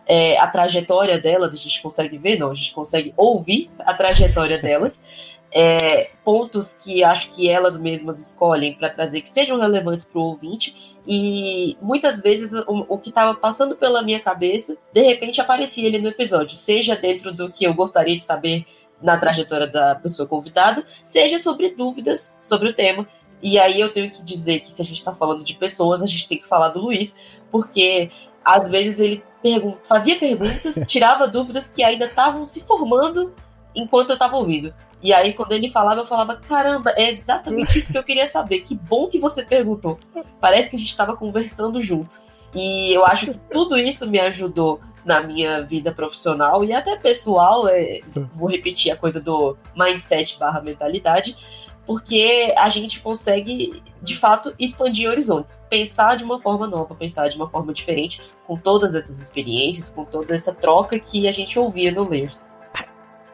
é, 0.05 0.37
a 0.37 0.47
trajetória 0.47 1.19
delas, 1.19 1.53
a 1.53 1.57
gente 1.57 1.81
consegue 1.81 2.17
ver, 2.17 2.37
não, 2.37 2.51
a 2.51 2.55
gente 2.55 2.73
consegue 2.73 3.13
ouvir 3.17 3.69
a 3.79 3.93
trajetória 3.93 4.57
delas. 4.61 5.03
É, 5.49 6.11
pontos 6.25 6.73
que 6.73 7.05
acho 7.05 7.29
que 7.29 7.49
elas 7.49 7.79
mesmas 7.79 8.19
escolhem 8.19 8.73
para 8.73 8.89
trazer 8.89 9.21
que 9.21 9.29
sejam 9.29 9.57
relevantes 9.57 10.05
para 10.05 10.19
o 10.19 10.25
ouvinte 10.25 10.97
e 11.07 11.77
muitas 11.81 12.21
vezes 12.21 12.51
o, 12.67 12.85
o 12.89 12.97
que 12.97 13.07
estava 13.07 13.33
passando 13.33 13.73
pela 13.73 14.01
minha 14.01 14.19
cabeça 14.19 14.77
de 14.93 15.01
repente 15.01 15.39
aparecia 15.39 15.87
ali 15.87 15.99
no 15.99 16.09
episódio, 16.09 16.53
seja 16.53 16.97
dentro 16.97 17.33
do 17.33 17.49
que 17.49 17.63
eu 17.63 17.73
gostaria 17.73 18.17
de 18.17 18.25
saber 18.25 18.65
na 19.01 19.17
trajetória 19.17 19.67
da 19.67 19.95
pessoa 19.95 20.27
convidada, 20.27 20.83
seja 21.03 21.39
sobre 21.39 21.69
dúvidas 21.69 22.35
sobre 22.41 22.69
o 22.69 22.73
tema. 22.73 23.07
E 23.41 23.59
aí 23.59 23.79
eu 23.79 23.93
tenho 23.93 24.09
que 24.09 24.23
dizer 24.23 24.61
que 24.61 24.73
se 24.73 24.81
a 24.81 24.85
gente 24.85 24.97
está 24.97 25.13
falando 25.13 25.43
de 25.43 25.53
pessoas, 25.53 26.01
a 26.01 26.07
gente 26.07 26.27
tem 26.27 26.39
que 26.39 26.47
falar 26.47 26.69
do 26.69 26.79
Luiz, 26.79 27.15
porque 27.51 28.09
às 28.43 28.67
vezes 28.67 28.99
ele 28.99 29.23
pergun 29.41 29.75
fazia 29.87 30.17
perguntas, 30.17 30.75
tirava 30.87 31.27
dúvidas 31.27 31.69
que 31.69 31.83
ainda 31.83 32.05
estavam 32.05 32.45
se 32.45 32.61
formando 32.61 33.33
enquanto 33.75 34.09
eu 34.09 34.15
estava 34.15 34.37
ouvindo. 34.37 34.73
E 35.01 35.13
aí, 35.13 35.33
quando 35.33 35.51
ele 35.51 35.69
falava, 35.69 36.01
eu 36.01 36.05
falava: 36.05 36.35
caramba, 36.35 36.93
é 36.95 37.09
exatamente 37.09 37.77
isso 37.77 37.91
que 37.91 37.97
eu 37.97 38.03
queria 38.03 38.27
saber. 38.27 38.61
Que 38.61 38.75
bom 38.75 39.07
que 39.07 39.19
você 39.19 39.43
perguntou. 39.43 39.99
Parece 40.39 40.69
que 40.69 40.75
a 40.75 40.79
gente 40.79 40.89
estava 40.89 41.15
conversando 41.15 41.81
junto. 41.81 42.21
E 42.53 42.91
eu 42.93 43.05
acho 43.05 43.27
que 43.27 43.37
tudo 43.51 43.77
isso 43.77 44.07
me 44.09 44.19
ajudou 44.19 44.79
na 45.05 45.21
minha 45.21 45.61
vida 45.61 45.91
profissional 45.91 46.63
e 46.63 46.73
até 46.73 46.95
pessoal. 46.95 47.67
É, 47.67 48.01
vou 48.35 48.49
repetir 48.49 48.91
a 48.91 48.97
coisa 48.97 49.19
do 49.19 49.55
mindset 49.75 50.37
barra 50.39 50.61
mentalidade, 50.61 51.37
porque 51.85 52.53
a 52.57 52.67
gente 52.67 52.99
consegue, 52.99 53.81
de 54.01 54.17
fato, 54.17 54.53
expandir 54.57 55.09
horizontes, 55.09 55.63
pensar 55.69 56.17
de 56.17 56.23
uma 56.23 56.41
forma 56.41 56.67
nova, 56.67 56.95
pensar 56.95 57.29
de 57.29 57.37
uma 57.37 57.49
forma 57.49 57.73
diferente, 57.73 58.21
com 58.45 58.57
todas 58.57 58.95
essas 58.95 59.21
experiências, 59.21 59.89
com 59.89 60.03
toda 60.03 60.33
essa 60.33 60.53
troca 60.53 60.99
que 60.99 61.27
a 61.27 61.31
gente 61.31 61.57
ouvia 61.59 61.91
no 61.91 62.07
Layers. 62.07 62.43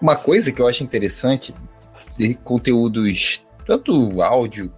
Uma 0.03 0.17
coisa 0.17 0.51
que 0.51 0.61
eu 0.61 0.67
acho 0.67 0.83
interessante 0.83 1.55
de 2.17 2.33
conteúdos, 2.35 3.41
tanto 3.65 4.21
áudio 4.21 4.69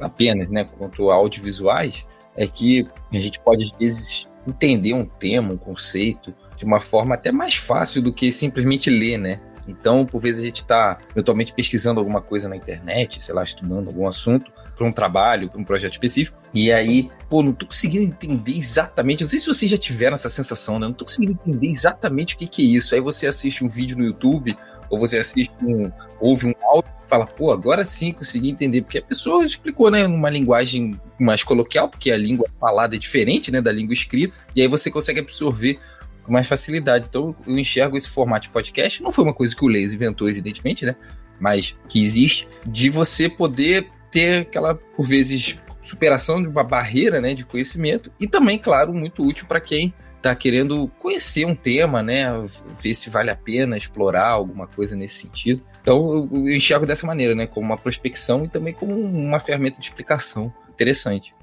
apenas, 0.00 0.50
né, 0.50 0.66
quanto 0.76 1.08
audiovisuais, 1.08 2.04
é 2.36 2.48
que 2.48 2.84
a 3.12 3.20
gente 3.20 3.38
pode, 3.38 3.62
às 3.62 3.70
vezes, 3.78 4.28
entender 4.44 4.92
um 4.92 5.04
tema, 5.04 5.52
um 5.52 5.56
conceito, 5.56 6.34
de 6.56 6.64
uma 6.64 6.80
forma 6.80 7.14
até 7.14 7.30
mais 7.30 7.54
fácil 7.54 8.02
do 8.02 8.12
que 8.12 8.32
simplesmente 8.32 8.90
ler, 8.90 9.18
né? 9.18 9.40
Então, 9.68 10.04
por 10.04 10.20
vezes, 10.20 10.42
a 10.42 10.44
gente 10.46 10.62
está 10.62 10.98
eventualmente 11.12 11.54
pesquisando 11.54 12.00
alguma 12.00 12.20
coisa 12.20 12.48
na 12.48 12.56
internet, 12.56 13.22
sei 13.22 13.32
lá, 13.32 13.44
estudando 13.44 13.86
algum 13.86 14.08
assunto 14.08 14.50
para 14.76 14.86
um 14.86 14.92
trabalho, 14.92 15.48
para 15.48 15.60
um 15.60 15.64
projeto 15.64 15.92
específico, 15.92 16.36
e 16.52 16.72
aí, 16.72 17.10
pô, 17.28 17.42
não 17.42 17.52
tô 17.52 17.66
conseguindo 17.66 18.04
entender 18.04 18.56
exatamente. 18.56 19.22
Não 19.22 19.30
sei 19.30 19.38
se 19.38 19.46
vocês 19.46 19.70
já 19.70 19.78
tiveram 19.78 20.14
essa 20.14 20.28
sensação, 20.28 20.78
né? 20.78 20.86
Não 20.86 20.94
tô 20.94 21.04
conseguindo 21.04 21.32
entender 21.32 21.68
exatamente 21.68 22.34
o 22.34 22.38
que, 22.38 22.46
que 22.46 22.62
é 22.62 22.76
isso. 22.76 22.94
Aí 22.94 23.00
você 23.00 23.26
assiste 23.26 23.64
um 23.64 23.68
vídeo 23.68 23.96
no 23.96 24.04
YouTube 24.04 24.56
ou 24.90 24.98
você 24.98 25.18
assiste 25.18 25.52
um, 25.62 25.90
ouve 26.20 26.46
um 26.46 26.54
áudio 26.62 26.90
e 27.04 27.08
fala, 27.08 27.26
pô, 27.26 27.52
agora 27.52 27.84
sim 27.84 28.12
consegui 28.12 28.50
entender, 28.50 28.82
porque 28.82 28.98
a 28.98 29.02
pessoa 29.02 29.44
explicou, 29.44 29.90
né, 29.90 30.06
numa 30.06 30.30
linguagem 30.30 30.98
mais 31.18 31.42
coloquial, 31.42 31.88
porque 31.88 32.10
a 32.10 32.16
língua 32.16 32.46
falada 32.60 32.96
é 32.96 32.98
diferente, 32.98 33.50
né, 33.50 33.60
da 33.60 33.72
língua 33.72 33.92
escrita, 33.92 34.34
e 34.54 34.62
aí 34.62 34.68
você 34.68 34.90
consegue 34.90 35.20
absorver 35.20 35.78
com 36.22 36.32
mais 36.32 36.46
facilidade. 36.46 37.08
Então 37.08 37.34
eu 37.46 37.58
enxergo 37.58 37.96
esse 37.96 38.08
formato 38.08 38.46
de 38.46 38.52
podcast, 38.52 39.02
não 39.02 39.12
foi 39.12 39.24
uma 39.24 39.34
coisa 39.34 39.54
que 39.54 39.64
o 39.64 39.68
Leis 39.68 39.92
inventou, 39.92 40.28
evidentemente, 40.28 40.84
né, 40.84 40.96
mas 41.40 41.76
que 41.88 42.02
existe, 42.02 42.46
de 42.66 42.88
você 42.88 43.28
poder 43.28 43.88
ter 44.10 44.42
aquela, 44.42 44.74
por 44.74 45.04
vezes, 45.04 45.56
superação 45.82 46.40
de 46.40 46.48
uma 46.48 46.62
barreira, 46.62 47.20
né, 47.20 47.34
de 47.34 47.44
conhecimento, 47.44 48.12
e 48.20 48.26
também, 48.26 48.58
claro, 48.58 48.92
muito 48.92 49.26
útil 49.26 49.46
para 49.46 49.60
quem 49.60 49.92
tá 50.22 50.34
querendo 50.34 50.88
conhecer 50.98 51.44
um 51.44 51.54
tema, 51.54 52.02
né? 52.02 52.26
Ver 52.80 52.94
se 52.94 53.10
vale 53.10 53.30
a 53.30 53.36
pena 53.36 53.76
explorar 53.76 54.28
alguma 54.28 54.66
coisa 54.66 54.96
nesse 54.96 55.22
sentido. 55.22 55.62
Então 55.80 56.28
eu 56.32 56.48
enxergo 56.48 56.86
dessa 56.86 57.06
maneira, 57.06 57.34
né? 57.34 57.46
Como 57.46 57.66
uma 57.66 57.76
prospecção 57.76 58.44
e 58.44 58.48
também 58.48 58.72
como 58.72 58.94
uma 58.94 59.40
ferramenta 59.40 59.80
de 59.80 59.86
explicação 59.86 60.52
interessante. 60.70 61.34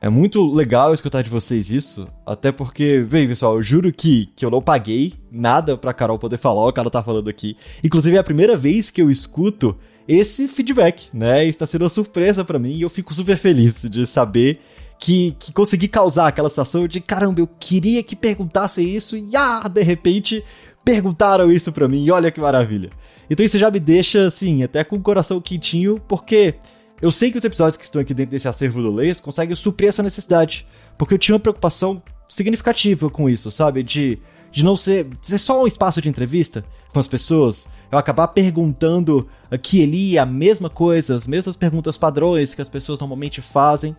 É 0.00 0.10
muito 0.10 0.46
legal 0.52 0.92
escutar 0.92 1.22
de 1.22 1.30
vocês 1.30 1.70
isso, 1.70 2.06
até 2.24 2.52
porque, 2.52 3.02
vem 3.08 3.26
pessoal, 3.26 3.56
eu 3.56 3.62
juro 3.62 3.90
que, 3.90 4.26
que 4.36 4.44
eu 4.44 4.50
não 4.50 4.60
paguei 4.60 5.14
nada 5.32 5.76
pra 5.76 5.94
Carol 5.94 6.18
poder 6.18 6.36
falar 6.36 6.66
o 6.66 6.72
que 6.72 6.78
ela 6.78 6.90
tá 6.90 7.02
falando 7.02 7.30
aqui. 7.30 7.56
Inclusive 7.82 8.16
é 8.16 8.20
a 8.20 8.24
primeira 8.24 8.56
vez 8.56 8.90
que 8.90 9.00
eu 9.00 9.10
escuto 9.10 9.76
esse 10.06 10.46
feedback, 10.46 11.08
né? 11.14 11.46
Está 11.46 11.66
sendo 11.66 11.82
uma 11.82 11.90
surpresa 11.90 12.44
para 12.44 12.58
mim 12.58 12.72
e 12.72 12.82
eu 12.82 12.90
fico 12.90 13.12
super 13.14 13.36
feliz 13.38 13.82
de 13.90 14.06
saber 14.06 14.60
que, 14.98 15.36
que 15.38 15.52
consegui 15.52 15.88
causar 15.88 16.28
aquela 16.28 16.48
sensação 16.48 16.86
de 16.86 17.00
caramba, 17.00 17.40
eu 17.40 17.46
queria 17.46 18.02
que 18.02 18.16
perguntassem 18.16 18.88
isso 18.88 19.16
e 19.16 19.36
ah, 19.36 19.68
de 19.68 19.82
repente 19.82 20.42
perguntaram 20.84 21.50
isso 21.50 21.72
pra 21.72 21.88
mim 21.88 22.04
e 22.04 22.10
olha 22.10 22.30
que 22.30 22.40
maravilha. 22.40 22.90
Então 23.28 23.44
isso 23.44 23.58
já 23.58 23.70
me 23.70 23.80
deixa 23.80 24.26
assim, 24.26 24.62
até 24.62 24.84
com 24.84 24.96
o 24.96 25.02
coração 25.02 25.40
quentinho, 25.40 26.00
porque 26.06 26.54
eu 27.00 27.10
sei 27.10 27.30
que 27.30 27.38
os 27.38 27.44
episódios 27.44 27.76
que 27.76 27.84
estão 27.84 28.00
aqui 28.00 28.14
dentro 28.14 28.30
desse 28.30 28.48
acervo 28.48 28.80
do 28.80 28.92
Leis 28.92 29.20
conseguem 29.20 29.54
suprir 29.54 29.88
essa 29.88 30.02
necessidade, 30.02 30.66
porque 30.96 31.12
eu 31.12 31.18
tinha 31.18 31.34
uma 31.34 31.40
preocupação 31.40 32.02
significativa 32.28 33.10
com 33.10 33.28
isso, 33.28 33.50
sabe? 33.50 33.82
De, 33.82 34.18
de 34.50 34.64
não 34.64 34.76
ser, 34.76 35.06
ser 35.20 35.38
só 35.38 35.62
um 35.62 35.66
espaço 35.66 36.00
de 36.00 36.08
entrevista 36.08 36.64
com 36.92 36.98
as 36.98 37.06
pessoas, 37.06 37.68
eu 37.90 37.98
acabar 37.98 38.28
perguntando 38.28 39.28
aqui 39.50 39.80
e 39.80 39.84
ali 39.84 40.18
a 40.18 40.24
mesma 40.24 40.70
coisa, 40.70 41.16
as 41.16 41.26
mesmas 41.26 41.56
perguntas 41.56 41.96
padrões 41.96 42.54
que 42.54 42.62
as 42.62 42.68
pessoas 42.68 42.98
normalmente 42.98 43.42
fazem. 43.42 43.94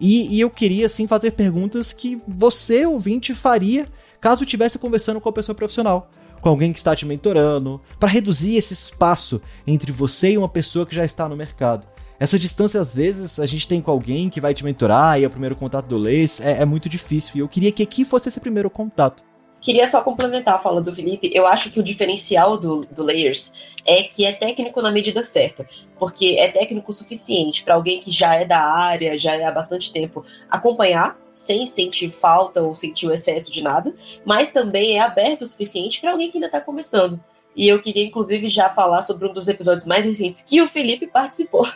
E, 0.00 0.36
e, 0.36 0.40
eu 0.40 0.50
queria, 0.50 0.86
assim, 0.86 1.06
fazer 1.06 1.32
perguntas 1.32 1.92
que 1.92 2.20
você, 2.26 2.84
ouvinte, 2.84 3.34
faria 3.34 3.88
caso 4.20 4.44
estivesse 4.44 4.78
conversando 4.78 5.20
com 5.20 5.28
a 5.28 5.32
pessoa 5.32 5.54
profissional, 5.54 6.10
com 6.40 6.48
alguém 6.48 6.72
que 6.72 6.78
está 6.78 6.96
te 6.96 7.06
mentorando, 7.06 7.80
para 7.98 8.08
reduzir 8.08 8.56
esse 8.56 8.74
espaço 8.74 9.40
entre 9.66 9.92
você 9.92 10.32
e 10.32 10.38
uma 10.38 10.48
pessoa 10.48 10.86
que 10.86 10.94
já 10.94 11.04
está 11.04 11.28
no 11.28 11.36
mercado. 11.36 11.86
Essa 12.18 12.38
distância, 12.38 12.80
às 12.80 12.94
vezes, 12.94 13.38
a 13.38 13.46
gente 13.46 13.68
tem 13.68 13.80
com 13.80 13.90
alguém 13.90 14.28
que 14.30 14.40
vai 14.40 14.54
te 14.54 14.64
mentorar 14.64 15.20
e 15.20 15.24
é 15.24 15.26
o 15.26 15.30
primeiro 15.30 15.54
contato 15.54 15.86
do 15.86 15.98
Leis, 15.98 16.40
é, 16.40 16.62
é 16.62 16.64
muito 16.64 16.88
difícil. 16.88 17.32
E 17.36 17.38
eu 17.40 17.48
queria 17.48 17.70
que 17.70 17.82
aqui 17.82 18.04
fosse 18.04 18.28
esse 18.28 18.40
primeiro 18.40 18.70
contato. 18.70 19.22
Queria 19.66 19.88
só 19.88 20.00
complementar 20.00 20.54
a 20.54 20.58
fala 20.60 20.80
do 20.80 20.94
Felipe. 20.94 21.28
Eu 21.34 21.44
acho 21.44 21.72
que 21.72 21.80
o 21.80 21.82
diferencial 21.82 22.56
do, 22.56 22.86
do 22.86 23.02
Layers 23.02 23.52
é 23.84 24.04
que 24.04 24.24
é 24.24 24.30
técnico 24.30 24.80
na 24.80 24.92
medida 24.92 25.24
certa. 25.24 25.68
Porque 25.98 26.36
é 26.38 26.46
técnico 26.46 26.92
o 26.92 26.94
suficiente 26.94 27.64
para 27.64 27.74
alguém 27.74 28.00
que 28.00 28.12
já 28.12 28.36
é 28.36 28.44
da 28.44 28.60
área, 28.60 29.18
já 29.18 29.34
é 29.34 29.42
há 29.42 29.50
bastante 29.50 29.92
tempo, 29.92 30.24
acompanhar 30.48 31.18
sem 31.34 31.66
sentir 31.66 32.12
falta 32.12 32.62
ou 32.62 32.76
sentir 32.76 33.08
o 33.08 33.12
excesso 33.12 33.50
de 33.50 33.60
nada, 33.60 33.92
mas 34.24 34.52
também 34.52 34.98
é 34.98 35.00
aberto 35.00 35.42
o 35.42 35.46
suficiente 35.48 36.00
para 36.00 36.12
alguém 36.12 36.30
que 36.30 36.36
ainda 36.36 36.46
está 36.46 36.60
começando. 36.60 37.20
E 37.56 37.66
eu 37.66 37.80
queria, 37.80 38.04
inclusive, 38.04 38.48
já 38.48 38.70
falar 38.70 39.02
sobre 39.02 39.26
um 39.26 39.32
dos 39.32 39.48
episódios 39.48 39.84
mais 39.84 40.06
recentes 40.06 40.42
que 40.42 40.62
o 40.62 40.68
Felipe 40.68 41.08
participou, 41.08 41.66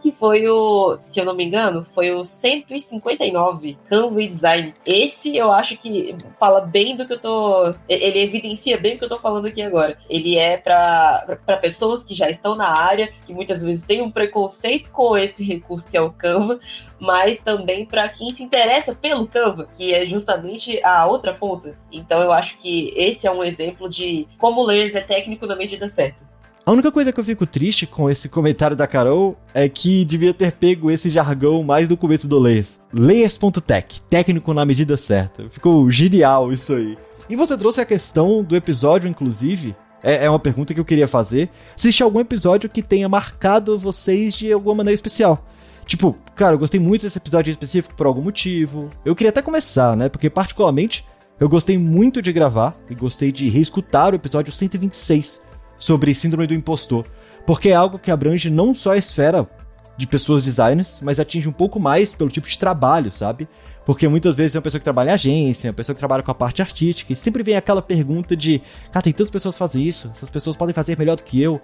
que 0.00 0.12
foi 0.12 0.48
o, 0.48 0.96
se 0.98 1.20
eu 1.20 1.24
não 1.24 1.34
me 1.34 1.44
engano, 1.44 1.86
foi 1.94 2.10
o 2.12 2.24
159, 2.24 3.78
Canva 3.86 4.26
Design. 4.26 4.74
Esse 4.84 5.36
eu 5.36 5.50
acho 5.52 5.76
que 5.76 6.16
fala 6.38 6.60
bem 6.60 6.96
do 6.96 7.06
que 7.06 7.12
eu 7.14 7.18
tô. 7.18 7.74
Ele 7.88 8.20
evidencia 8.20 8.78
bem 8.78 8.94
o 8.94 8.98
que 8.98 9.04
eu 9.04 9.08
tô 9.08 9.18
falando 9.18 9.46
aqui 9.46 9.62
agora. 9.62 9.98
Ele 10.08 10.36
é 10.36 10.56
para 10.56 11.38
pessoas 11.60 12.02
que 12.02 12.14
já 12.14 12.30
estão 12.30 12.54
na 12.54 12.68
área, 12.68 13.12
que 13.26 13.32
muitas 13.32 13.62
vezes 13.62 13.84
têm 13.84 14.02
um 14.02 14.10
preconceito 14.10 14.90
com 14.90 15.16
esse 15.16 15.44
recurso 15.44 15.90
que 15.90 15.96
é 15.96 16.00
o 16.00 16.12
Canva, 16.12 16.60
mas 16.98 17.40
também 17.40 17.84
para 17.84 18.08
quem 18.08 18.30
se 18.32 18.42
interessa 18.42 18.94
pelo 18.94 19.26
Canva, 19.26 19.68
que 19.76 19.92
é 19.92 20.06
justamente 20.06 20.82
a 20.84 21.06
outra 21.06 21.34
ponta. 21.34 21.78
Então 21.90 22.20
eu 22.20 22.32
acho 22.32 22.58
que 22.58 22.92
esse 22.96 23.26
é 23.26 23.30
um 23.30 23.44
exemplo 23.44 23.88
de 23.88 24.26
como 24.38 24.60
o 24.60 24.64
Layers 24.64 24.94
é 24.94 25.00
técnico 25.00 25.46
na 25.46 25.56
medida 25.56 25.88
certa. 25.88 26.27
A 26.68 26.70
única 26.70 26.92
coisa 26.92 27.10
que 27.10 27.18
eu 27.18 27.24
fico 27.24 27.46
triste 27.46 27.86
com 27.86 28.10
esse 28.10 28.28
comentário 28.28 28.76
da 28.76 28.86
Carol 28.86 29.38
é 29.54 29.70
que 29.70 30.04
devia 30.04 30.34
ter 30.34 30.52
pego 30.52 30.90
esse 30.90 31.08
jargão 31.08 31.62
mais 31.64 31.88
no 31.88 31.96
começo 31.96 32.28
do 32.28 32.38
Layers. 32.38 32.78
Layers.tech, 32.92 34.02
técnico 34.02 34.52
na 34.52 34.66
medida 34.66 34.94
certa. 34.94 35.48
Ficou 35.48 35.90
genial 35.90 36.52
isso 36.52 36.74
aí. 36.74 36.98
E 37.26 37.36
você 37.36 37.56
trouxe 37.56 37.80
a 37.80 37.86
questão 37.86 38.44
do 38.44 38.54
episódio, 38.54 39.08
inclusive. 39.08 39.74
É, 40.02 40.26
é 40.26 40.28
uma 40.28 40.38
pergunta 40.38 40.74
que 40.74 40.80
eu 40.80 40.84
queria 40.84 41.08
fazer. 41.08 41.48
Se 41.74 41.88
existe 41.88 42.02
algum 42.02 42.20
episódio 42.20 42.68
que 42.68 42.82
tenha 42.82 43.08
marcado 43.08 43.78
vocês 43.78 44.34
de 44.34 44.52
alguma 44.52 44.74
maneira 44.74 44.94
especial. 44.94 45.42
Tipo, 45.86 46.18
cara, 46.36 46.52
eu 46.52 46.58
gostei 46.58 46.78
muito 46.78 47.00
desse 47.00 47.16
episódio 47.16 47.50
específico 47.50 47.94
por 47.94 48.06
algum 48.06 48.20
motivo. 48.20 48.90
Eu 49.06 49.16
queria 49.16 49.30
até 49.30 49.40
começar, 49.40 49.96
né? 49.96 50.10
Porque, 50.10 50.28
particularmente, 50.28 51.02
eu 51.40 51.48
gostei 51.48 51.78
muito 51.78 52.20
de 52.20 52.30
gravar 52.30 52.76
e 52.90 52.94
gostei 52.94 53.32
de 53.32 53.48
reescutar 53.48 54.12
o 54.12 54.16
episódio 54.16 54.52
126 54.52 55.47
sobre 55.78 56.14
Síndrome 56.14 56.46
do 56.46 56.54
Impostor, 56.54 57.06
porque 57.46 57.70
é 57.70 57.74
algo 57.74 57.98
que 57.98 58.10
abrange 58.10 58.50
não 58.50 58.74
só 58.74 58.92
a 58.92 58.98
esfera 58.98 59.48
de 59.96 60.06
pessoas 60.06 60.42
designers, 60.42 61.00
mas 61.02 61.18
atinge 61.18 61.48
um 61.48 61.52
pouco 61.52 61.80
mais 61.80 62.12
pelo 62.12 62.30
tipo 62.30 62.48
de 62.48 62.56
trabalho, 62.56 63.10
sabe? 63.10 63.48
Porque 63.84 64.06
muitas 64.06 64.36
vezes 64.36 64.54
é 64.54 64.58
uma 64.58 64.62
pessoa 64.62 64.78
que 64.78 64.84
trabalha 64.84 65.10
em 65.10 65.14
agência, 65.14 65.70
uma 65.70 65.74
pessoa 65.74 65.94
que 65.94 65.98
trabalha 65.98 66.22
com 66.22 66.30
a 66.30 66.34
parte 66.34 66.62
artística, 66.62 67.12
e 67.12 67.16
sempre 67.16 67.42
vem 67.42 67.56
aquela 67.56 67.82
pergunta 67.82 68.36
de, 68.36 68.60
cara, 68.92 69.02
tem 69.02 69.12
tantas 69.12 69.30
pessoas 69.30 69.54
que 69.54 69.58
fazem 69.58 69.82
isso, 69.82 70.10
essas 70.14 70.30
pessoas 70.30 70.56
podem 70.56 70.74
fazer 70.74 70.96
melhor 70.96 71.16
do 71.16 71.24
que 71.24 71.42
eu, 71.42 71.60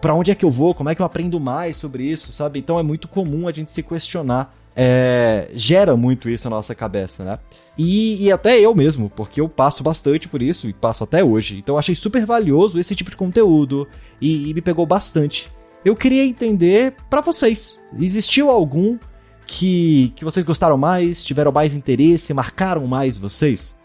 para 0.00 0.12
onde 0.12 0.30
é 0.30 0.34
que 0.34 0.44
eu 0.44 0.50
vou, 0.50 0.74
como 0.74 0.90
é 0.90 0.94
que 0.94 1.00
eu 1.00 1.06
aprendo 1.06 1.40
mais 1.40 1.76
sobre 1.76 2.02
isso, 2.02 2.30
sabe? 2.30 2.58
Então 2.58 2.78
é 2.78 2.82
muito 2.82 3.08
comum 3.08 3.48
a 3.48 3.52
gente 3.52 3.70
se 3.70 3.82
questionar 3.82 4.54
é, 4.74 5.50
gera 5.54 5.96
muito 5.96 6.28
isso 6.28 6.48
na 6.48 6.56
nossa 6.56 6.74
cabeça, 6.74 7.24
né? 7.24 7.38
E, 7.76 8.24
e, 8.24 8.32
até 8.32 8.58
eu 8.58 8.74
mesmo, 8.74 9.08
porque 9.08 9.40
eu 9.40 9.48
passo 9.48 9.84
bastante 9.84 10.26
por 10.26 10.42
isso 10.42 10.68
e 10.68 10.72
passo 10.72 11.04
até 11.04 11.22
hoje. 11.22 11.58
Então 11.58 11.78
achei 11.78 11.94
super 11.94 12.26
valioso 12.26 12.78
esse 12.78 12.94
tipo 12.94 13.10
de 13.10 13.16
conteúdo 13.16 13.86
e, 14.20 14.50
e 14.50 14.54
me 14.54 14.60
pegou 14.60 14.84
bastante. 14.84 15.50
Eu 15.84 15.94
queria 15.94 16.26
entender 16.26 16.94
para 17.08 17.20
vocês, 17.20 17.78
existiu 17.96 18.50
algum 18.50 18.98
que, 19.46 20.12
que 20.16 20.24
vocês 20.24 20.44
gostaram 20.44 20.76
mais, 20.76 21.22
tiveram 21.22 21.52
mais 21.52 21.72
interesse, 21.72 22.34
marcaram 22.34 22.86
mais 22.86 23.16
vocês? 23.16 23.77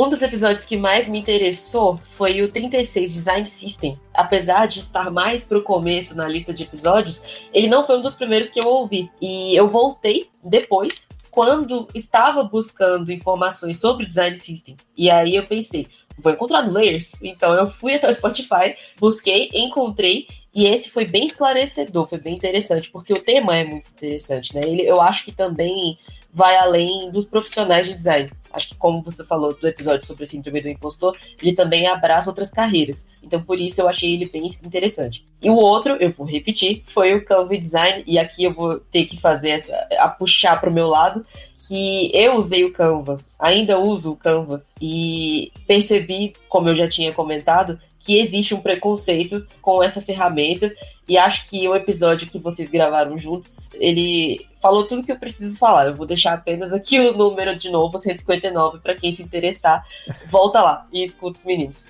Um 0.00 0.08
dos 0.08 0.22
episódios 0.22 0.64
que 0.64 0.78
mais 0.78 1.06
me 1.06 1.18
interessou 1.18 2.00
foi 2.16 2.40
o 2.40 2.50
36 2.50 3.12
Design 3.12 3.46
System. 3.46 4.00
Apesar 4.14 4.64
de 4.64 4.78
estar 4.78 5.10
mais 5.10 5.44
pro 5.44 5.62
começo 5.62 6.16
na 6.16 6.26
lista 6.26 6.54
de 6.54 6.62
episódios, 6.62 7.22
ele 7.52 7.68
não 7.68 7.86
foi 7.86 7.98
um 7.98 8.00
dos 8.00 8.14
primeiros 8.14 8.48
que 8.48 8.58
eu 8.58 8.66
ouvi. 8.66 9.10
E 9.20 9.54
eu 9.54 9.68
voltei 9.68 10.30
depois, 10.42 11.06
quando 11.30 11.86
estava 11.94 12.42
buscando 12.42 13.12
informações 13.12 13.78
sobre 13.78 14.06
Design 14.06 14.38
System. 14.38 14.74
E 14.96 15.10
aí 15.10 15.36
eu 15.36 15.44
pensei, 15.44 15.86
vou 16.18 16.32
encontrar 16.32 16.62
no 16.62 16.72
Layers. 16.72 17.12
Então 17.20 17.52
eu 17.52 17.68
fui 17.68 17.92
até 17.92 18.08
o 18.08 18.14
Spotify, 18.14 18.74
busquei, 18.98 19.50
encontrei 19.52 20.26
e 20.54 20.64
esse 20.64 20.88
foi 20.88 21.04
bem 21.04 21.26
esclarecedor, 21.26 22.08
foi 22.08 22.18
bem 22.18 22.34
interessante, 22.34 22.90
porque 22.90 23.12
o 23.12 23.22
tema 23.22 23.54
é 23.54 23.64
muito 23.64 23.90
interessante, 23.90 24.54
né? 24.54 24.62
Ele, 24.64 24.82
eu 24.82 24.98
acho 24.98 25.26
que 25.26 25.30
também 25.30 25.98
vai 26.32 26.56
além 26.56 27.10
dos 27.10 27.26
profissionais 27.26 27.86
de 27.86 27.94
design. 27.94 28.30
Acho 28.52 28.68
que, 28.68 28.74
como 28.74 29.02
você 29.02 29.24
falou 29.24 29.54
do 29.54 29.68
episódio 29.68 30.06
sobre 30.06 30.24
a 30.24 30.26
síndrome 30.26 30.60
do 30.60 30.68
impostor, 30.68 31.16
ele 31.40 31.54
também 31.54 31.86
abraça 31.86 32.28
outras 32.28 32.50
carreiras. 32.50 33.08
Então, 33.22 33.40
por 33.40 33.60
isso, 33.60 33.80
eu 33.80 33.88
achei 33.88 34.14
ele 34.14 34.28
bem 34.28 34.46
interessante. 34.46 35.24
E 35.40 35.48
o 35.48 35.54
outro, 35.54 35.96
eu 36.00 36.10
vou 36.10 36.26
repetir, 36.26 36.82
foi 36.92 37.14
o 37.14 37.24
Canva 37.24 37.56
Design, 37.56 38.02
e 38.06 38.18
aqui 38.18 38.42
eu 38.44 38.52
vou 38.52 38.80
ter 38.80 39.04
que 39.04 39.20
fazer 39.20 39.50
essa, 39.50 39.74
a 39.98 40.08
puxar 40.08 40.60
para 40.60 40.68
o 40.68 40.72
meu 40.72 40.88
lado, 40.88 41.24
que 41.68 42.10
eu 42.12 42.34
usei 42.34 42.64
o 42.64 42.72
Canva, 42.72 43.18
ainda 43.38 43.78
uso 43.78 44.12
o 44.12 44.16
Canva, 44.16 44.64
e 44.80 45.52
percebi, 45.66 46.32
como 46.48 46.68
eu 46.68 46.74
já 46.74 46.88
tinha 46.88 47.14
comentado, 47.14 47.78
que 48.00 48.18
existe 48.18 48.54
um 48.54 48.60
preconceito 48.60 49.46
com 49.60 49.82
essa 49.82 50.00
ferramenta 50.00 50.74
e 51.10 51.18
acho 51.18 51.44
que 51.48 51.66
o 51.66 51.74
episódio 51.74 52.28
que 52.28 52.38
vocês 52.38 52.70
gravaram 52.70 53.18
juntos, 53.18 53.68
ele 53.74 54.46
falou 54.62 54.86
tudo 54.86 55.02
que 55.02 55.10
eu 55.10 55.18
preciso 55.18 55.56
falar. 55.56 55.86
Eu 55.86 55.96
vou 55.96 56.06
deixar 56.06 56.34
apenas 56.34 56.72
aqui 56.72 57.00
o 57.00 57.12
número 57.12 57.58
de 57.58 57.68
novo, 57.68 57.98
159, 57.98 58.78
para 58.78 58.94
quem 58.94 59.12
se 59.12 59.20
interessar, 59.20 59.84
volta 60.28 60.62
lá 60.62 60.86
e 60.92 61.02
escuta 61.02 61.36
os 61.36 61.44
meninos. 61.44 61.84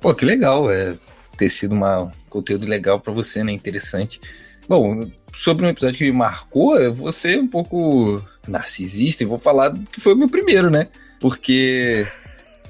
Pô, 0.00 0.14
que 0.14 0.24
legal, 0.24 0.70
é 0.70 0.96
ter 1.36 1.50
sido 1.50 1.72
uma, 1.72 2.04
um 2.04 2.10
conteúdo 2.30 2.66
legal 2.66 2.98
para 2.98 3.12
você, 3.12 3.44
né? 3.44 3.52
Interessante. 3.52 4.18
Bom, 4.66 5.06
sobre 5.34 5.66
um 5.66 5.68
episódio 5.68 5.98
que 5.98 6.04
me 6.04 6.12
marcou, 6.12 6.78
eu 6.78 6.94
vou 6.94 7.12
ser 7.12 7.38
um 7.38 7.48
pouco 7.48 8.24
narcisista 8.48 9.22
e 9.22 9.26
vou 9.26 9.36
falar 9.36 9.74
que 9.92 10.00
foi 10.00 10.14
o 10.14 10.16
meu 10.16 10.30
primeiro, 10.30 10.70
né? 10.70 10.88
Porque 11.20 12.06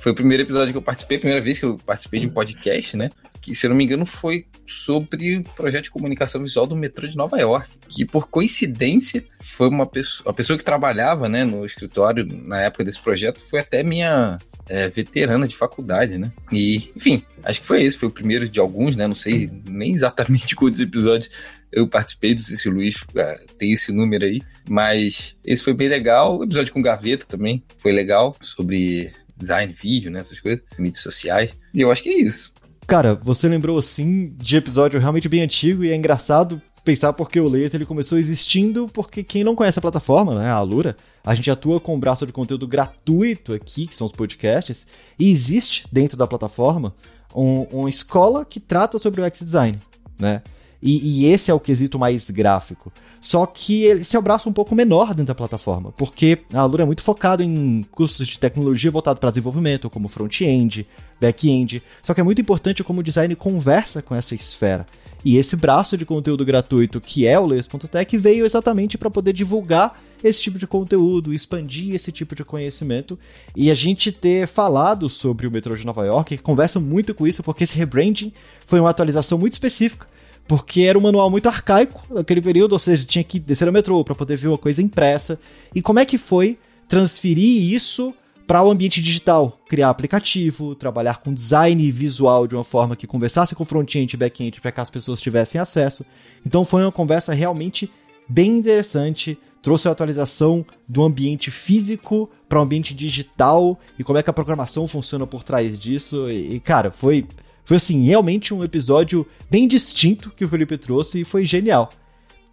foi 0.00 0.10
o 0.10 0.16
primeiro 0.16 0.42
episódio 0.42 0.72
que 0.72 0.78
eu 0.78 0.82
participei, 0.82 1.18
a 1.18 1.20
primeira 1.20 1.44
vez 1.44 1.60
que 1.60 1.64
eu 1.64 1.78
participei 1.86 2.18
de 2.18 2.26
um 2.26 2.30
podcast, 2.30 2.96
né? 2.96 3.08
Que, 3.42 3.54
se 3.54 3.66
eu 3.66 3.70
não 3.70 3.76
me 3.76 3.84
engano, 3.84 4.06
foi 4.06 4.46
sobre 4.66 5.38
o 5.38 5.42
projeto 5.42 5.84
de 5.84 5.90
comunicação 5.90 6.40
visual 6.40 6.66
do 6.66 6.76
metrô 6.76 7.06
de 7.06 7.16
Nova 7.16 7.36
York. 7.38 7.68
Que, 7.88 8.04
por 8.04 8.28
coincidência, 8.28 9.24
foi 9.40 9.68
uma 9.68 9.86
pessoa, 9.86 10.30
a 10.30 10.32
pessoa 10.32 10.56
que 10.56 10.64
trabalhava 10.64 11.28
né, 11.28 11.44
no 11.44 11.66
escritório 11.66 12.26
na 12.26 12.62
época 12.62 12.84
desse 12.84 13.00
projeto 13.00 13.40
foi 13.40 13.60
até 13.60 13.82
minha 13.82 14.38
é, 14.68 14.88
veterana 14.88 15.46
de 15.46 15.56
faculdade, 15.56 16.18
né? 16.18 16.32
E, 16.50 16.90
enfim, 16.96 17.24
acho 17.42 17.60
que 17.60 17.66
foi 17.66 17.82
esse, 17.82 17.98
foi 17.98 18.08
o 18.08 18.12
primeiro 18.12 18.48
de 18.48 18.60
alguns, 18.60 18.96
né? 18.96 19.06
Não 19.06 19.14
sei 19.14 19.50
nem 19.68 19.92
exatamente 19.92 20.54
quantos 20.56 20.80
episódios 20.80 21.30
eu 21.72 21.88
participei, 21.88 22.32
não 22.32 22.38
sei 22.38 22.56
se 22.56 22.68
o 22.68 22.72
Luiz 22.72 22.96
é, 23.16 23.46
tem 23.58 23.72
esse 23.72 23.90
número 23.90 24.24
aí, 24.24 24.42
mas 24.68 25.34
esse 25.44 25.62
foi 25.62 25.72
bem 25.72 25.88
legal. 25.88 26.38
O 26.38 26.44
episódio 26.44 26.72
com 26.72 26.82
Gaveta 26.82 27.26
também 27.26 27.62
foi 27.78 27.92
legal, 27.92 28.36
sobre 28.42 29.10
design, 29.36 29.72
vídeo, 29.72 30.10
né, 30.10 30.20
essas 30.20 30.38
coisas, 30.38 30.62
mídias 30.78 31.02
sociais. 31.02 31.50
E 31.72 31.80
eu 31.80 31.90
acho 31.90 32.02
que 32.02 32.10
é 32.10 32.20
isso. 32.20 32.51
Cara, 32.92 33.14
você 33.14 33.48
lembrou 33.48 33.78
assim 33.78 34.34
de 34.36 34.54
episódio 34.54 35.00
realmente 35.00 35.26
bem 35.26 35.40
antigo 35.40 35.82
e 35.82 35.90
é 35.90 35.96
engraçado 35.96 36.60
pensar 36.84 37.14
porque 37.14 37.40
o 37.40 37.48
Layers 37.48 37.72
ele 37.72 37.86
começou 37.86 38.18
existindo 38.18 38.86
porque 38.86 39.24
quem 39.24 39.42
não 39.42 39.54
conhece 39.56 39.78
a 39.78 39.80
plataforma, 39.80 40.34
né, 40.34 40.50
a 40.50 40.56
Alura, 40.56 40.94
a 41.24 41.34
gente 41.34 41.50
atua 41.50 41.80
com 41.80 41.94
um 41.94 41.98
braço 41.98 42.26
de 42.26 42.34
conteúdo 42.34 42.68
gratuito 42.68 43.54
aqui, 43.54 43.86
que 43.86 43.96
são 43.96 44.06
os 44.06 44.12
podcasts, 44.12 44.88
e 45.18 45.30
existe 45.30 45.86
dentro 45.90 46.18
da 46.18 46.26
plataforma 46.26 46.94
um, 47.34 47.62
uma 47.72 47.88
escola 47.88 48.44
que 48.44 48.60
trata 48.60 48.98
sobre 48.98 49.22
o 49.22 49.24
X-Design, 49.24 49.78
né? 50.18 50.42
E, 50.82 51.22
e, 51.22 51.26
esse 51.26 51.50
é 51.50 51.54
o 51.54 51.60
quesito 51.60 51.98
mais 51.98 52.28
gráfico. 52.28 52.92
Só 53.20 53.46
que 53.46 53.84
ele 53.84 54.02
se 54.02 54.16
abraça 54.16 54.48
um 54.48 54.52
pouco 54.52 54.74
menor 54.74 55.08
dentro 55.08 55.26
da 55.26 55.34
plataforma, 55.34 55.92
porque 55.92 56.40
a 56.52 56.60
Alura 56.60 56.82
é 56.82 56.86
muito 56.86 57.02
focado 57.02 57.40
em 57.40 57.84
cursos 57.92 58.26
de 58.26 58.38
tecnologia 58.38 58.90
voltado 58.90 59.20
para 59.20 59.30
desenvolvimento, 59.30 59.88
como 59.88 60.08
front-end, 60.08 60.84
back-end. 61.20 61.80
Só 62.02 62.12
que 62.12 62.20
é 62.20 62.24
muito 62.24 62.40
importante 62.40 62.82
como 62.82 62.98
o 62.98 63.02
design 63.02 63.34
conversa 63.36 64.02
com 64.02 64.12
essa 64.12 64.34
esfera. 64.34 64.84
E 65.24 65.36
esse 65.36 65.54
braço 65.54 65.96
de 65.96 66.04
conteúdo 66.04 66.44
gratuito 66.44 67.00
que 67.00 67.28
é 67.28 67.38
o 67.38 67.46
Layers.tech 67.46 68.16
veio 68.18 68.44
exatamente 68.44 68.98
para 68.98 69.08
poder 69.08 69.32
divulgar 69.32 70.02
esse 70.24 70.42
tipo 70.42 70.58
de 70.58 70.66
conteúdo, 70.66 71.32
expandir 71.32 71.94
esse 71.94 72.10
tipo 72.10 72.34
de 72.34 72.44
conhecimento. 72.44 73.16
E 73.54 73.70
a 73.70 73.74
gente 73.74 74.10
ter 74.10 74.48
falado 74.48 75.08
sobre 75.08 75.46
o 75.46 75.50
metrô 75.50 75.76
de 75.76 75.86
Nova 75.86 76.04
York 76.04 76.38
conversa 76.38 76.80
muito 76.80 77.14
com 77.14 77.24
isso, 77.24 77.40
porque 77.42 77.62
esse 77.62 77.76
rebranding 77.76 78.32
foi 78.66 78.80
uma 78.80 78.90
atualização 78.90 79.38
muito 79.38 79.52
específica 79.52 80.11
porque 80.46 80.82
era 80.82 80.98
um 80.98 81.00
manual 81.00 81.30
muito 81.30 81.48
arcaico 81.48 82.02
naquele 82.10 82.40
período, 82.40 82.72
ou 82.72 82.78
seja, 82.78 83.04
tinha 83.04 83.24
que 83.24 83.38
descer 83.38 83.66
no 83.66 83.72
metrô 83.72 84.02
para 84.04 84.14
poder 84.14 84.36
ver 84.36 84.48
uma 84.48 84.58
coisa 84.58 84.82
impressa. 84.82 85.38
E 85.74 85.80
como 85.80 85.98
é 85.98 86.04
que 86.04 86.18
foi 86.18 86.58
transferir 86.88 87.72
isso 87.72 88.12
para 88.46 88.62
o 88.62 88.70
ambiente 88.70 89.00
digital? 89.00 89.58
Criar 89.68 89.88
aplicativo, 89.88 90.74
trabalhar 90.74 91.20
com 91.20 91.32
design 91.32 91.90
visual 91.90 92.46
de 92.46 92.54
uma 92.54 92.64
forma 92.64 92.96
que 92.96 93.06
conversasse 93.06 93.54
com 93.54 93.64
front-end 93.64 94.12
e 94.12 94.16
back-end 94.16 94.60
para 94.60 94.72
que 94.72 94.80
as 94.80 94.90
pessoas 94.90 95.20
tivessem 95.20 95.60
acesso. 95.60 96.04
Então 96.44 96.64
foi 96.64 96.82
uma 96.82 96.92
conversa 96.92 97.32
realmente 97.32 97.90
bem 98.28 98.58
interessante, 98.58 99.38
trouxe 99.62 99.88
a 99.88 99.92
atualização 99.92 100.66
do 100.88 101.02
ambiente 101.02 101.50
físico 101.50 102.28
para 102.48 102.58
o 102.58 102.62
ambiente 102.62 102.92
digital 102.94 103.78
e 103.98 104.04
como 104.04 104.18
é 104.18 104.22
que 104.22 104.30
a 104.30 104.32
programação 104.32 104.86
funciona 104.86 105.26
por 105.26 105.44
trás 105.44 105.78
disso. 105.78 106.30
E, 106.30 106.58
cara, 106.60 106.90
foi 106.90 107.26
foi 107.72 107.76
assim, 107.78 108.04
realmente 108.04 108.52
um 108.52 108.62
episódio 108.62 109.26
bem 109.50 109.66
distinto 109.66 110.30
que 110.36 110.44
o 110.44 110.48
Felipe 110.48 110.76
trouxe 110.76 111.22
e 111.22 111.24
foi 111.24 111.46
genial. 111.46 111.88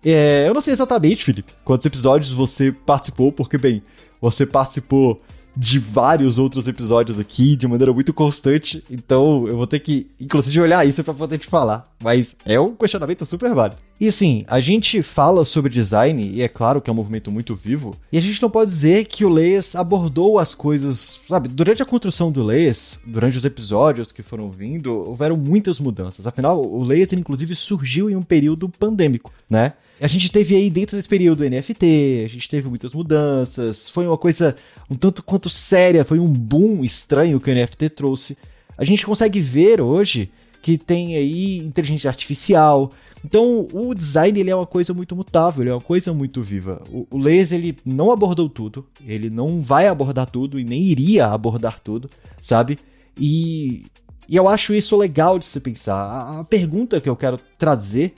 É, 0.01 0.47
eu 0.47 0.53
não 0.53 0.61
sei 0.61 0.71
exatamente, 0.71 1.25
Felipe, 1.25 1.51
quantos 1.65 1.85
episódios 1.85 2.31
você 2.31 2.71
participou, 2.71 3.29
porque, 3.29 3.57
bem, 3.57 3.83
você 4.21 4.45
participou 4.45 5.21
de 5.55 5.79
vários 5.79 6.37
outros 6.37 6.67
episódios 6.67 7.19
aqui 7.19 7.55
de 7.55 7.67
maneira 7.67 7.93
muito 7.93 8.13
constante, 8.13 8.83
então 8.89 9.47
eu 9.47 9.57
vou 9.57 9.67
ter 9.67 9.79
que, 9.79 10.07
inclusive, 10.19 10.59
olhar 10.59 10.87
isso 10.87 11.03
para 11.03 11.13
poder 11.13 11.37
te 11.37 11.47
falar. 11.47 11.91
Mas 12.01 12.35
é 12.45 12.59
um 12.59 12.75
questionamento 12.75 13.25
super 13.25 13.53
válido. 13.53 13.81
E 13.99 14.07
assim, 14.07 14.45
a 14.47 14.61
gente 14.61 15.01
fala 15.01 15.43
sobre 15.43 15.69
design, 15.69 16.23
e 16.23 16.41
é 16.41 16.47
claro 16.47 16.79
que 16.79 16.89
é 16.89 16.93
um 16.93 16.95
movimento 16.95 17.29
muito 17.29 17.53
vivo, 17.55 17.93
e 18.11 18.17
a 18.17 18.21
gente 18.21 18.41
não 18.41 18.49
pode 18.49 18.71
dizer 18.71 19.05
que 19.05 19.25
o 19.25 19.29
Leias 19.29 19.75
abordou 19.75 20.39
as 20.39 20.55
coisas, 20.55 21.19
sabe? 21.27 21.49
Durante 21.49 21.83
a 21.83 21.85
construção 21.85 22.31
do 22.31 22.41
Leias, 22.41 22.97
durante 23.05 23.37
os 23.37 23.43
episódios 23.43 24.13
que 24.13 24.23
foram 24.23 24.49
vindo, 24.49 24.93
houveram 24.93 25.35
muitas 25.35 25.79
mudanças. 25.79 26.25
Afinal, 26.25 26.63
o 26.63 26.81
Leias, 26.83 27.11
inclusive, 27.11 27.53
surgiu 27.55 28.09
em 28.09 28.15
um 28.15 28.23
período 28.23 28.69
pandêmico, 28.69 29.33
né? 29.49 29.73
A 30.01 30.07
gente 30.07 30.31
teve 30.31 30.55
aí 30.55 30.69
dentro 30.69 30.95
desse 30.95 31.09
período 31.09 31.43
NFT, 31.43 32.23
a 32.25 32.29
gente 32.29 32.49
teve 32.49 32.69
muitas 32.69 32.93
mudanças, 32.93 33.89
foi 33.89 34.07
uma 34.07 34.17
coisa 34.17 34.55
um 34.89 34.95
tanto 34.95 35.21
quanto 35.21 35.49
séria, 35.49 36.05
foi 36.05 36.19
um 36.19 36.27
boom 36.27 36.83
estranho 36.83 37.39
que 37.39 37.51
o 37.51 37.53
NFT 37.53 37.89
trouxe. 37.89 38.37
A 38.77 38.85
gente 38.85 39.05
consegue 39.05 39.41
ver 39.41 39.81
hoje 39.81 40.31
que 40.61 40.77
tem 40.77 41.15
aí 41.15 41.57
inteligência 41.57 42.09
artificial. 42.09 42.91
Então, 43.23 43.67
o 43.73 43.93
design 43.93 44.39
ele 44.39 44.49
é 44.49 44.55
uma 44.55 44.65
coisa 44.65 44.93
muito 44.93 45.15
mutável, 45.15 45.63
ele 45.63 45.69
é 45.69 45.73
uma 45.73 45.81
coisa 45.81 46.13
muito 46.13 46.41
viva. 46.41 46.81
O, 46.89 47.05
o 47.11 47.27
ele 47.29 47.77
não 47.85 48.11
abordou 48.11 48.49
tudo, 48.49 48.85
ele 49.05 49.29
não 49.29 49.59
vai 49.59 49.87
abordar 49.87 50.29
tudo 50.29 50.57
e 50.57 50.63
nem 50.63 50.81
iria 50.81 51.27
abordar 51.27 51.79
tudo, 51.81 52.09
sabe? 52.41 52.79
E, 53.17 53.85
e 54.29 54.35
eu 54.37 54.47
acho 54.47 54.73
isso 54.73 54.95
legal 54.95 55.37
de 55.37 55.45
se 55.45 55.59
pensar. 55.59 55.95
A, 55.95 56.39
a 56.39 56.43
pergunta 56.45 57.01
que 57.01 57.09
eu 57.09 57.15
quero 57.17 57.37
trazer 57.57 58.13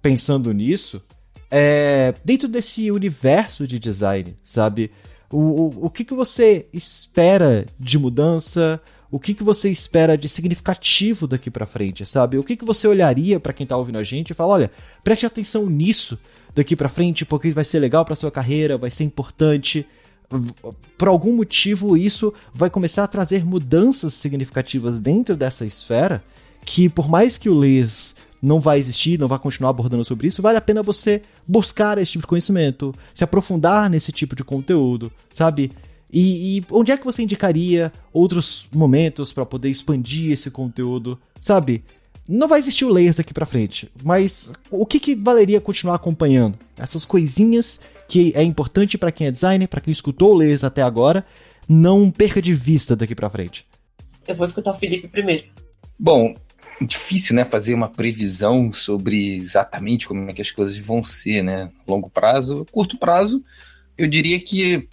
pensando 0.00 0.52
nisso 0.52 1.02
é, 1.50 2.14
dentro 2.24 2.48
desse 2.48 2.90
universo 2.90 3.66
de 3.66 3.78
design, 3.78 4.36
sabe? 4.42 4.90
O, 5.30 5.38
o, 5.38 5.86
o 5.86 5.90
que, 5.90 6.04
que 6.04 6.14
você 6.14 6.66
espera 6.72 7.66
de 7.78 7.98
mudança? 7.98 8.80
O 9.10 9.18
que, 9.18 9.34
que 9.34 9.42
você 9.42 9.70
espera 9.70 10.16
de 10.16 10.28
significativo 10.28 11.26
daqui 11.26 11.50
para 11.50 11.66
frente, 11.66 12.04
sabe? 12.04 12.38
O 12.38 12.44
que, 12.44 12.56
que 12.56 12.64
você 12.64 12.86
olharia 12.86 13.38
para 13.38 13.52
quem 13.52 13.66
tá 13.66 13.76
ouvindo 13.76 13.98
a 13.98 14.04
gente 14.04 14.30
e 14.30 14.34
fala, 14.34 14.54
olha, 14.54 14.70
preste 15.02 15.26
atenção 15.26 15.66
nisso 15.66 16.18
daqui 16.54 16.76
para 16.76 16.88
frente, 16.88 17.24
porque 17.24 17.50
vai 17.50 17.64
ser 17.64 17.80
legal 17.80 18.04
para 18.04 18.16
sua 18.16 18.30
carreira, 18.30 18.78
vai 18.78 18.90
ser 18.90 19.04
importante. 19.04 19.86
Por 20.96 21.08
algum 21.08 21.34
motivo, 21.34 21.96
isso 21.96 22.32
vai 22.52 22.70
começar 22.70 23.04
a 23.04 23.08
trazer 23.08 23.44
mudanças 23.44 24.14
significativas 24.14 25.00
dentro 25.00 25.36
dessa 25.36 25.64
esfera 25.64 26.22
que, 26.64 26.88
por 26.88 27.08
mais 27.08 27.36
que 27.36 27.48
o 27.48 27.60
Liz 27.60 28.16
não 28.40 28.60
vai 28.60 28.78
existir, 28.78 29.18
não 29.18 29.26
vai 29.26 29.38
continuar 29.38 29.70
abordando 29.70 30.04
sobre 30.04 30.28
isso, 30.28 30.42
vale 30.42 30.58
a 30.58 30.60
pena 30.60 30.82
você 30.82 31.22
buscar 31.46 31.96
esse 31.96 32.12
tipo 32.12 32.22
de 32.22 32.26
conhecimento, 32.26 32.94
se 33.12 33.24
aprofundar 33.24 33.88
nesse 33.88 34.12
tipo 34.12 34.36
de 34.36 34.44
conteúdo, 34.44 35.10
sabe? 35.32 35.72
E, 36.12 36.58
e 36.58 36.64
onde 36.70 36.92
é 36.92 36.96
que 36.96 37.04
você 37.04 37.22
indicaria 37.22 37.90
outros 38.12 38.68
momentos 38.72 39.32
para 39.32 39.46
poder 39.46 39.70
expandir 39.70 40.32
esse 40.32 40.50
conteúdo, 40.50 41.18
sabe? 41.40 41.82
Não 42.28 42.46
vai 42.46 42.60
existir 42.60 42.84
o 42.84 42.88
layers 42.88 43.16
daqui 43.16 43.34
para 43.34 43.46
frente, 43.46 43.90
mas 44.02 44.52
o 44.70 44.86
que, 44.86 45.00
que 45.00 45.14
valeria 45.14 45.60
continuar 45.60 45.96
acompanhando? 45.96 46.58
Essas 46.76 47.04
coisinhas 47.04 47.80
que 48.08 48.32
é 48.34 48.42
importante 48.42 48.98
para 48.98 49.10
quem 49.10 49.26
é 49.26 49.30
designer, 49.30 49.66
para 49.66 49.80
quem 49.80 49.92
escutou 49.92 50.32
o 50.32 50.36
layers 50.36 50.64
até 50.64 50.82
agora, 50.82 51.24
não 51.68 52.10
perca 52.10 52.40
de 52.40 52.52
vista 52.52 52.94
daqui 52.94 53.14
para 53.14 53.30
frente. 53.30 53.66
Eu 54.28 54.36
vou 54.36 54.44
escutar 54.44 54.72
o 54.72 54.78
Felipe 54.78 55.08
primeiro. 55.08 55.44
Bom, 55.98 56.34
difícil, 56.80 57.36
né, 57.36 57.44
fazer 57.44 57.74
uma 57.74 57.88
previsão 57.88 58.72
sobre 58.72 59.36
exatamente 59.36 60.08
como 60.08 60.28
é 60.28 60.32
que 60.32 60.42
as 60.42 60.50
coisas 60.50 60.76
vão 60.76 61.04
ser, 61.04 61.42
né? 61.42 61.70
Longo 61.86 62.10
prazo, 62.10 62.66
curto 62.72 62.98
prazo, 62.98 63.42
eu 63.96 64.08
diria 64.08 64.40
que 64.40 64.88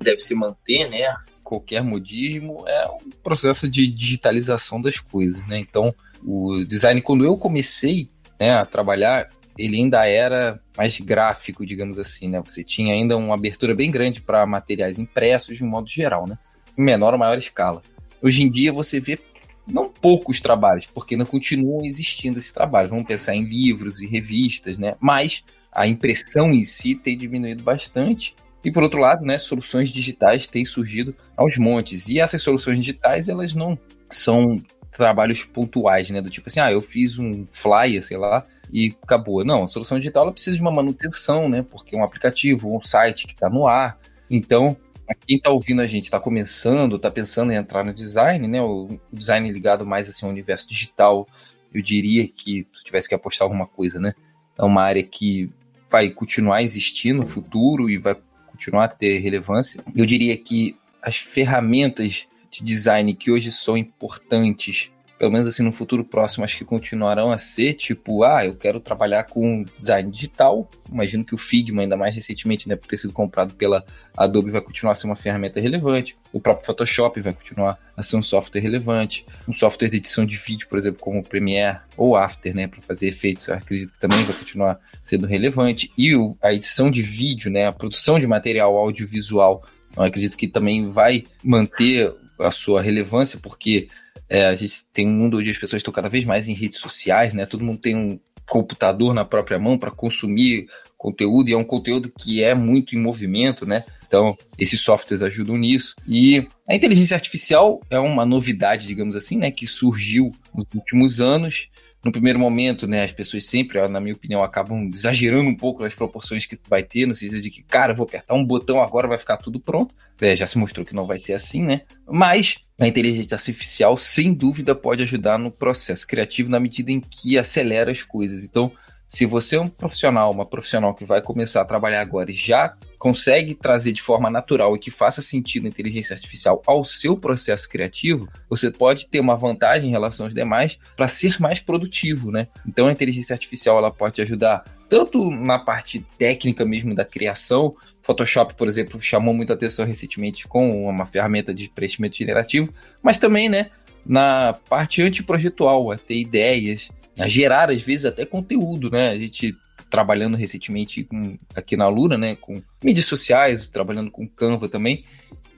deve 0.00 0.20
se 0.20 0.34
manter, 0.34 0.88
né? 0.88 1.14
Qualquer 1.42 1.82
modismo 1.82 2.64
é 2.66 2.86
um 2.88 3.10
processo 3.22 3.68
de 3.68 3.86
digitalização 3.86 4.80
das 4.80 4.98
coisas, 4.98 5.46
né? 5.46 5.58
Então, 5.58 5.94
o 6.24 6.64
design 6.64 7.00
quando 7.00 7.24
eu 7.24 7.36
comecei, 7.36 8.10
né, 8.38 8.54
a 8.54 8.64
trabalhar, 8.64 9.28
ele 9.58 9.76
ainda 9.76 10.06
era 10.06 10.60
mais 10.76 10.98
gráfico, 11.00 11.64
digamos 11.64 11.98
assim, 11.98 12.28
né? 12.28 12.40
Você 12.44 12.62
tinha 12.62 12.92
ainda 12.94 13.16
uma 13.16 13.34
abertura 13.34 13.74
bem 13.74 13.90
grande 13.90 14.20
para 14.20 14.44
materiais 14.46 14.98
impressos 14.98 15.56
de 15.56 15.64
um 15.64 15.68
modo 15.68 15.88
geral, 15.88 16.26
né? 16.28 16.38
Em 16.76 16.82
menor 16.82 17.12
ou 17.12 17.18
maior 17.18 17.38
escala. 17.38 17.82
Hoje 18.22 18.42
em 18.42 18.50
dia 18.50 18.72
você 18.72 19.00
vê 19.00 19.18
não 19.66 19.88
poucos 19.88 20.40
trabalhos, 20.40 20.86
porque 20.86 21.14
ainda 21.14 21.24
continuam 21.24 21.84
existindo 21.84 22.38
esses 22.38 22.52
trabalhos. 22.52 22.90
Vamos 22.90 23.06
pensar 23.06 23.34
em 23.34 23.44
livros 23.44 24.00
e 24.00 24.06
revistas, 24.06 24.78
né? 24.78 24.94
Mas 25.00 25.42
a 25.72 25.86
impressão 25.86 26.50
em 26.52 26.64
si 26.64 26.94
tem 26.94 27.16
diminuído 27.16 27.62
bastante. 27.62 28.34
E 28.64 28.70
por 28.70 28.82
outro 28.82 29.00
lado, 29.00 29.24
né, 29.24 29.38
soluções 29.38 29.90
digitais 29.90 30.48
têm 30.48 30.64
surgido 30.64 31.14
aos 31.36 31.56
montes. 31.56 32.08
E 32.08 32.18
essas 32.18 32.42
soluções 32.42 32.78
digitais, 32.78 33.28
elas 33.28 33.54
não 33.54 33.78
são 34.10 34.56
trabalhos 34.90 35.44
pontuais, 35.44 36.10
né? 36.10 36.22
Do 36.22 36.30
tipo 36.30 36.48
assim, 36.48 36.60
ah, 36.60 36.72
eu 36.72 36.80
fiz 36.80 37.18
um 37.18 37.46
flyer, 37.46 38.02
sei 38.02 38.16
lá, 38.16 38.46
e 38.72 38.94
acabou. 39.02 39.44
Não, 39.44 39.64
a 39.64 39.68
solução 39.68 39.98
digital 39.98 40.24
ela 40.24 40.32
precisa 40.32 40.56
de 40.56 40.62
uma 40.62 40.72
manutenção, 40.72 41.48
né? 41.48 41.62
Porque 41.62 41.94
é 41.94 41.98
um 41.98 42.04
aplicativo, 42.04 42.74
um 42.74 42.82
site 42.82 43.26
que 43.26 43.34
está 43.34 43.50
no 43.50 43.68
ar. 43.68 43.98
Então, 44.30 44.76
quem 45.14 45.36
está 45.36 45.50
ouvindo 45.50 45.82
a 45.82 45.86
gente, 45.86 46.04
está 46.04 46.18
começando, 46.18 46.96
está 46.96 47.10
pensando 47.10 47.52
em 47.52 47.56
entrar 47.56 47.84
no 47.84 47.92
design, 47.92 48.46
né? 48.48 48.60
O, 48.60 48.98
design 49.12 49.50
ligado 49.50 49.86
mais 49.86 50.08
assim 50.08 50.26
ao 50.26 50.32
universo 50.32 50.68
digital, 50.68 51.28
eu 51.72 51.82
diria 51.82 52.26
que 52.26 52.66
se 52.72 52.84
tivesse 52.84 53.08
que 53.08 53.14
apostar 53.14 53.44
alguma 53.44 53.66
coisa, 53.66 54.00
né? 54.00 54.14
É 54.58 54.64
uma 54.64 54.82
área 54.82 55.02
que 55.02 55.52
vai 55.88 56.10
continuar 56.10 56.56
a 56.56 56.62
existir 56.62 57.12
no 57.12 57.26
futuro 57.26 57.88
e 57.88 57.98
vai 57.98 58.16
continuar 58.46 58.84
a 58.84 58.88
ter 58.88 59.18
relevância. 59.18 59.82
Eu 59.94 60.06
diria 60.06 60.36
que 60.36 60.76
as 61.00 61.16
ferramentas 61.16 62.26
de 62.50 62.64
design 62.64 63.14
que 63.14 63.30
hoje 63.30 63.52
são 63.52 63.76
importantes 63.76 64.90
pelo 65.18 65.32
menos 65.32 65.46
assim 65.46 65.62
no 65.62 65.72
futuro 65.72 66.04
próximo, 66.04 66.44
acho 66.44 66.58
que 66.58 66.64
continuarão 66.64 67.30
a 67.30 67.38
ser, 67.38 67.74
tipo, 67.74 68.22
ah, 68.22 68.44
eu 68.44 68.54
quero 68.54 68.78
trabalhar 68.78 69.24
com 69.24 69.62
design 69.62 70.10
digital. 70.10 70.70
Imagino 70.90 71.24
que 71.24 71.34
o 71.34 71.38
Figma, 71.38 71.82
ainda 71.82 71.96
mais 71.96 72.14
recentemente, 72.14 72.68
né, 72.68 72.76
por 72.76 72.86
ter 72.86 72.98
sido 72.98 73.12
comprado 73.12 73.54
pela 73.54 73.84
Adobe, 74.14 74.50
vai 74.50 74.60
continuar 74.60 74.92
a 74.92 74.94
ser 74.94 75.06
uma 75.06 75.16
ferramenta 75.16 75.58
relevante. 75.58 76.16
O 76.32 76.40
próprio 76.40 76.66
Photoshop 76.66 77.18
vai 77.20 77.32
continuar 77.32 77.78
a 77.96 78.02
ser 78.02 78.16
um 78.16 78.22
software 78.22 78.60
relevante. 78.60 79.24
Um 79.48 79.54
software 79.54 79.88
de 79.88 79.96
edição 79.96 80.26
de 80.26 80.36
vídeo, 80.36 80.68
por 80.68 80.78
exemplo, 80.78 81.00
como 81.00 81.20
o 81.20 81.22
Premiere 81.22 81.78
ou 81.96 82.14
After, 82.14 82.54
né, 82.54 82.68
para 82.68 82.82
fazer 82.82 83.08
efeitos, 83.08 83.48
acredito 83.48 83.94
que 83.94 84.00
também 84.00 84.22
vai 84.22 84.36
continuar 84.36 84.78
sendo 85.02 85.26
relevante. 85.26 85.90
E 85.96 86.14
o, 86.14 86.36
a 86.42 86.52
edição 86.52 86.90
de 86.90 87.00
vídeo, 87.00 87.50
né, 87.50 87.66
a 87.66 87.72
produção 87.72 88.20
de 88.20 88.26
material 88.26 88.76
audiovisual, 88.76 89.64
eu 89.96 90.02
acredito 90.02 90.36
que 90.36 90.46
também 90.46 90.90
vai 90.90 91.24
manter 91.42 92.14
a 92.38 92.50
sua 92.50 92.82
relevância, 92.82 93.38
porque 93.42 93.88
é, 94.28 94.46
a 94.46 94.54
gente 94.54 94.84
tem 94.92 95.06
um 95.06 95.12
mundo 95.12 95.38
onde 95.38 95.50
as 95.50 95.58
pessoas 95.58 95.80
estão 95.80 95.92
cada 95.92 96.08
vez 96.08 96.24
mais 96.24 96.48
em 96.48 96.54
redes 96.54 96.78
sociais, 96.78 97.32
né? 97.34 97.46
Todo 97.46 97.64
mundo 97.64 97.78
tem 97.78 97.96
um 97.96 98.18
computador 98.48 99.12
na 99.12 99.24
própria 99.24 99.58
mão 99.58 99.76
para 99.78 99.90
consumir 99.90 100.66
conteúdo 100.96 101.48
e 101.48 101.52
é 101.52 101.56
um 101.56 101.64
conteúdo 101.64 102.10
que 102.16 102.42
é 102.42 102.54
muito 102.54 102.94
em 102.94 102.98
movimento, 102.98 103.66
né? 103.66 103.84
Então, 104.06 104.36
esses 104.58 104.80
softwares 104.80 105.22
ajudam 105.22 105.56
nisso. 105.56 105.94
E 106.06 106.46
a 106.68 106.74
inteligência 106.74 107.14
artificial 107.14 107.80
é 107.90 107.98
uma 107.98 108.24
novidade, 108.24 108.86
digamos 108.86 109.16
assim, 109.16 109.36
né, 109.36 109.50
que 109.50 109.66
surgiu 109.66 110.32
nos 110.54 110.66
últimos 110.74 111.20
anos 111.20 111.68
no 112.06 112.12
primeiro 112.12 112.38
momento, 112.38 112.86
né, 112.86 113.02
as 113.02 113.12
pessoas 113.12 113.44
sempre, 113.44 113.86
na 113.88 114.00
minha 114.00 114.14
opinião, 114.14 114.42
acabam 114.42 114.88
exagerando 114.94 115.50
um 115.50 115.56
pouco 115.56 115.82
nas 115.82 115.94
proporções 115.94 116.46
que 116.46 116.56
vai 116.68 116.82
ter, 116.82 117.04
no 117.04 117.16
sentido 117.16 117.40
de 117.40 117.50
que, 117.50 117.62
cara, 117.62 117.92
vou 117.92 118.04
apertar 118.04 118.34
um 118.34 118.44
botão 118.44 118.80
agora, 118.80 119.08
vai 119.08 119.18
ficar 119.18 119.36
tudo 119.36 119.58
pronto. 119.58 119.92
É, 120.20 120.34
já 120.34 120.46
se 120.46 120.56
mostrou 120.56 120.86
que 120.86 120.94
não 120.94 121.04
vai 121.04 121.18
ser 121.18 121.34
assim, 121.34 121.62
né? 121.62 121.82
Mas 122.08 122.58
a 122.78 122.86
inteligência 122.86 123.34
artificial, 123.34 123.96
sem 123.96 124.32
dúvida, 124.32 124.74
pode 124.74 125.02
ajudar 125.02 125.36
no 125.36 125.50
processo 125.50 126.06
criativo 126.06 126.48
na 126.48 126.60
medida 126.60 126.92
em 126.92 127.00
que 127.00 127.36
acelera 127.36 127.90
as 127.90 128.02
coisas. 128.02 128.44
Então, 128.44 128.72
se 129.06 129.24
você 129.24 129.56
é 129.56 129.60
um 129.60 129.68
profissional, 129.68 130.30
uma 130.32 130.44
profissional 130.44 130.94
que 130.94 131.04
vai 131.04 131.22
começar 131.22 131.60
a 131.60 131.64
trabalhar 131.64 132.00
agora 132.00 132.30
e 132.30 132.34
já 132.34 132.76
consegue 132.98 133.54
trazer 133.54 133.92
de 133.92 134.02
forma 134.02 134.28
natural 134.28 134.74
e 134.74 134.80
que 134.80 134.90
faça 134.90 135.22
sentido 135.22 135.66
a 135.66 135.68
inteligência 135.68 136.14
artificial 136.14 136.62
ao 136.66 136.84
seu 136.84 137.16
processo 137.16 137.68
criativo, 137.68 138.28
você 138.48 138.70
pode 138.70 139.08
ter 139.08 139.20
uma 139.20 139.36
vantagem 139.36 139.88
em 139.88 139.92
relação 139.92 140.26
aos 140.26 140.34
demais 140.34 140.78
para 140.96 141.06
ser 141.06 141.40
mais 141.40 141.60
produtivo, 141.60 142.32
né? 142.32 142.48
Então 142.66 142.88
a 142.88 142.92
inteligência 142.92 143.34
artificial 143.34 143.78
ela 143.78 143.92
pode 143.92 144.20
ajudar 144.20 144.64
tanto 144.88 145.30
na 145.30 145.58
parte 145.58 146.04
técnica 146.18 146.64
mesmo 146.64 146.94
da 146.94 147.04
criação, 147.04 147.76
Photoshop, 148.02 148.54
por 148.54 148.68
exemplo, 148.68 149.00
chamou 149.00 149.34
muita 149.34 149.54
atenção 149.54 149.84
recentemente 149.84 150.46
com 150.46 150.88
uma 150.88 151.04
ferramenta 151.04 151.52
de 151.52 151.68
preenchimento 151.68 152.16
generativo, 152.16 152.72
mas 153.02 153.18
também, 153.18 153.48
né, 153.48 153.70
na 154.04 154.52
parte 154.68 155.02
antiprojetual, 155.02 155.90
a 155.90 155.98
ter 155.98 156.14
ideias, 156.14 156.90
a 157.18 157.28
gerar, 157.28 157.70
às 157.70 157.82
vezes, 157.82 158.06
até 158.06 158.24
conteúdo, 158.24 158.90
né? 158.90 159.10
A 159.10 159.18
gente 159.18 159.56
trabalhando 159.90 160.36
recentemente 160.36 161.04
com, 161.04 161.38
aqui 161.54 161.76
na 161.76 161.88
Lura, 161.88 162.18
né, 162.18 162.36
com 162.36 162.62
mídias 162.82 163.06
sociais, 163.06 163.68
trabalhando 163.68 164.10
com 164.10 164.28
Canva 164.28 164.68
também, 164.68 165.04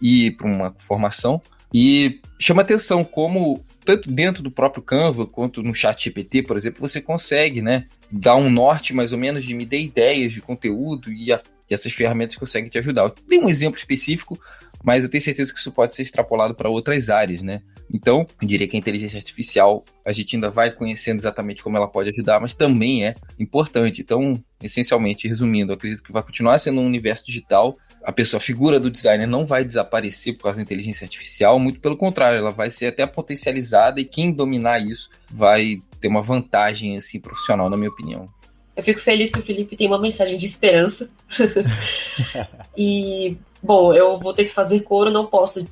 e 0.01 0.31
para 0.33 0.47
uma 0.47 0.75
formação. 0.79 1.41
E 1.73 2.21
chama 2.39 2.63
atenção 2.63 3.05
como, 3.05 3.65
tanto 3.85 4.11
dentro 4.11 4.43
do 4.43 4.51
próprio 4.51 4.83
Canva, 4.83 5.27
quanto 5.27 5.63
no 5.63 5.75
chat 5.75 6.05
GPT, 6.05 6.43
por 6.43 6.57
exemplo, 6.57 6.81
você 6.81 7.01
consegue 7.01 7.61
né, 7.61 7.87
dar 8.11 8.37
um 8.37 8.51
norte 8.51 8.95
mais 8.95 9.13
ou 9.13 9.19
menos 9.19 9.45
de 9.45 9.55
me 9.55 9.67
dar 9.67 9.77
ideias 9.77 10.33
de 10.33 10.41
conteúdo 10.41 11.13
e, 11.13 11.33
a, 11.33 11.41
e 11.69 11.75
essas 11.75 11.93
ferramentas 11.93 12.37
conseguem 12.37 12.71
te 12.71 12.79
ajudar. 12.79 13.03
Eu 13.03 13.15
dei 13.27 13.39
um 13.39 13.49
exemplo 13.49 13.79
específico, 13.79 14.39
mas 14.83 15.05
eu 15.05 15.11
tenho 15.11 15.23
certeza 15.23 15.53
que 15.53 15.59
isso 15.59 15.73
pode 15.73 15.95
ser 15.95 16.03
extrapolado 16.03 16.55
para 16.55 16.69
outras 16.69 17.11
áreas, 17.11 17.43
né? 17.43 17.63
Então, 17.93 18.27
eu 18.41 18.47
diria 18.47 18.69
que 18.69 18.77
a 18.77 18.79
inteligência 18.79 19.17
artificial, 19.17 19.85
a 20.05 20.13
gente 20.13 20.37
ainda 20.37 20.51
vai 20.51 20.71
conhecendo 20.71 21.19
exatamente 21.19 21.63
como 21.63 21.77
ela 21.77 21.89
pode 21.89 22.11
ajudar, 22.11 22.41
mas 22.41 22.55
também 22.55 23.07
é 23.07 23.15
importante. 23.39 24.03
Então, 24.03 24.43
essencialmente, 24.63 25.27
resumindo, 25.27 25.73
eu 25.73 25.77
acredito 25.77 26.03
que 26.03 26.13
vai 26.13 26.23
continuar 26.23 26.59
sendo 26.59 26.81
um 26.81 26.87
universo 26.87 27.25
digital. 27.27 27.79
A 28.05 28.13
pessoa, 28.13 28.39
a 28.39 28.43
figura 28.43 28.79
do 28.79 28.91
designer 28.91 29.27
não 29.27 29.47
vai 29.47 29.65
desaparecer 29.65 30.37
por 30.37 30.45
causa 30.45 30.57
da 30.57 30.63
inteligência 30.63 31.05
artificial, 31.05 31.59
muito 31.59 31.81
pelo 31.81 31.97
contrário, 31.97 32.39
ela 32.39 32.51
vai 32.51 32.71
ser 32.71 32.87
até 32.87 33.07
potencializada 33.07 34.01
e 34.01 34.05
quem 34.05 34.33
dominar 34.33 34.79
isso 34.79 35.09
vai 35.31 35.77
ter 36.01 36.09
uma 36.09 36.23
vantagem 36.23 36.97
assim 36.97 37.19
profissional, 37.19 37.69
na 37.69 37.77
minha 37.77 37.91
opinião. 37.91 38.27
Eu 38.79 38.85
fico 38.85 39.01
feliz 39.01 39.29
que 39.29 39.41
o 39.41 39.43
Felipe 39.43 39.77
tem 39.77 39.89
uma 39.89 40.01
mensagem 40.01 40.39
de 40.39 40.47
esperança. 40.47 41.11
e, 42.79 43.37
bom, 43.63 43.93
eu 43.93 44.19
vou 44.19 44.33
ter 44.33 44.45
que 44.45 44.53
fazer 44.53 44.81
coro, 44.81 45.11
não 45.11 45.27
posso, 45.27 45.67